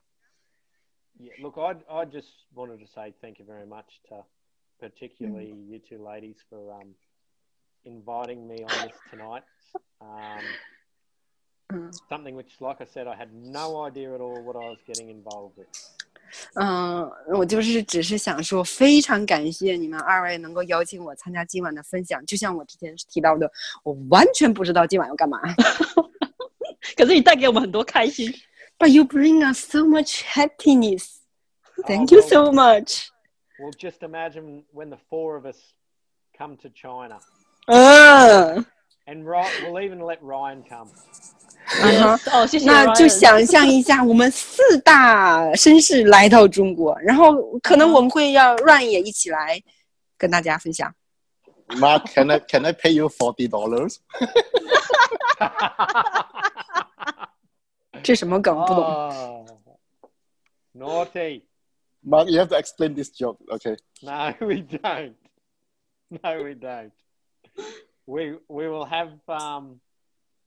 [1.20, 4.24] Yeah, look, I I just wanted to say thank you very much to
[4.80, 6.96] particularly you two ladies for um
[7.84, 9.44] inviting me on this tonight.
[10.02, 10.44] Um,
[11.72, 11.92] Mm.
[12.10, 15.08] something which, like I said, I had no idea at all what I was getting
[15.12, 15.68] involved with.
[16.56, 17.08] 嗯，
[17.38, 22.26] 我就是只是想说，非常感谢你们二位能够邀请我参加今晚的分享。
[22.26, 23.52] 就像我之前提到的，
[23.84, 25.40] 我完全不知道今晚要干嘛。
[26.96, 28.34] 可是你带给我们很多开心。
[28.78, 31.18] But you bring us so much happiness.
[31.86, 33.10] Thank Oh, you well, so much.
[33.60, 35.58] Well, just imagine when the four of us
[36.38, 37.20] come to China,
[37.68, 38.66] 嗯，
[39.06, 40.90] and Ryan, we'll even let Ryan come.
[41.82, 42.86] 嗯哼 Yes，哦，谢谢 Ryan。
[42.86, 49.62] 那就想象一下，我们四大绅士来到中国，然后可能我们会让 Ryan 也一起来
[50.18, 50.94] 跟大家分享。
[51.68, 53.98] Mark, can I can I pay you forty dollars?
[58.04, 58.84] 这什么梗不懂？
[58.84, 59.48] oh,
[60.74, 61.44] naughty.
[62.02, 63.38] Mark, you have to explain this joke.
[63.50, 63.76] Okay.
[64.02, 65.16] No, we don't.
[66.10, 66.92] No, we don't.
[68.06, 69.82] We we will have um,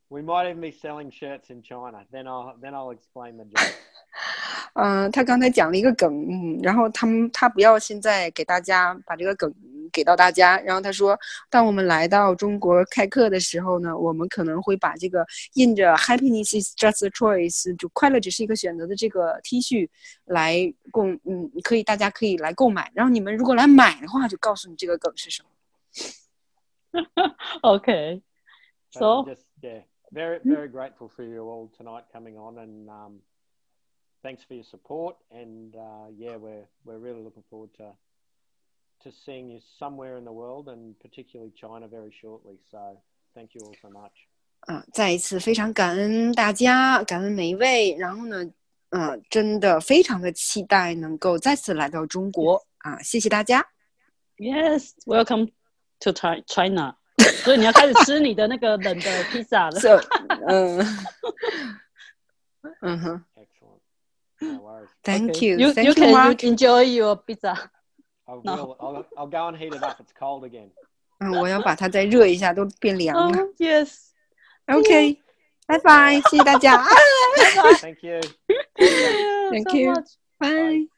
[0.08, 2.06] we might even be selling shirts in China.
[2.10, 3.74] Then I'll then I'll explain the joke.
[4.74, 9.52] 嗯、他刚才讲了一个梗，嗯，然后他们他不要现在给大家把这个梗
[9.92, 11.18] 给到大家，然后他说，
[11.50, 19.88] 当我们来到中国开课的时候呢，我们可能会把这个印着 “Happiness is just a choice”，就快乐只是一个选择的这个 T 恤
[20.24, 25.48] 来供，嗯，可以大家可以来购买，然后你们如果来买的话，就告诉你这个梗是什么。
[27.62, 28.22] OK。
[28.94, 33.20] But So just yeah, very very grateful for you all tonight coming on, and um,
[34.22, 35.16] thanks for your support.
[35.30, 37.94] And uh, yeah, we're we're really looking forward to
[39.04, 42.58] to seeing you somewhere in the world and particularly China very shortly.
[42.70, 43.02] So
[43.34, 44.12] thank you all so much.
[44.60, 47.96] 啊，再一次非常感恩大家，感恩每一位。
[47.98, 48.44] 然后呢，
[48.90, 53.02] 呃，真的非常的期待能够再次来到中国啊！
[53.02, 53.66] 谢谢大家。
[54.36, 55.50] Yes, welcome
[56.00, 56.96] to Chi- China。
[57.44, 59.80] 所以你要开始吃你的那个冷的披萨了。
[59.80, 60.00] So，
[60.46, 60.78] 嗯，
[62.80, 63.80] 嗯哼 Excellent.
[64.40, 64.88] No worries.
[65.02, 65.46] ，Thank Okay.
[65.48, 66.42] you, You thank you you, can Mark.
[66.44, 67.56] you enjoy your pizza.
[68.26, 68.42] I will.
[68.44, 68.76] No.
[68.80, 69.98] I'll, I'll go and heat it up.
[70.00, 70.70] It's cold again.
[71.18, 73.38] 嗯，我要把它再热一下，都变凉了。
[73.38, 74.10] Oh yes.
[74.66, 75.18] OK，
[75.66, 76.82] 拜拜，谢谢大家，
[77.80, 78.20] Thank you.
[78.76, 79.92] Yeah, Thank so you.
[79.92, 80.14] much.
[80.38, 80.95] 拜。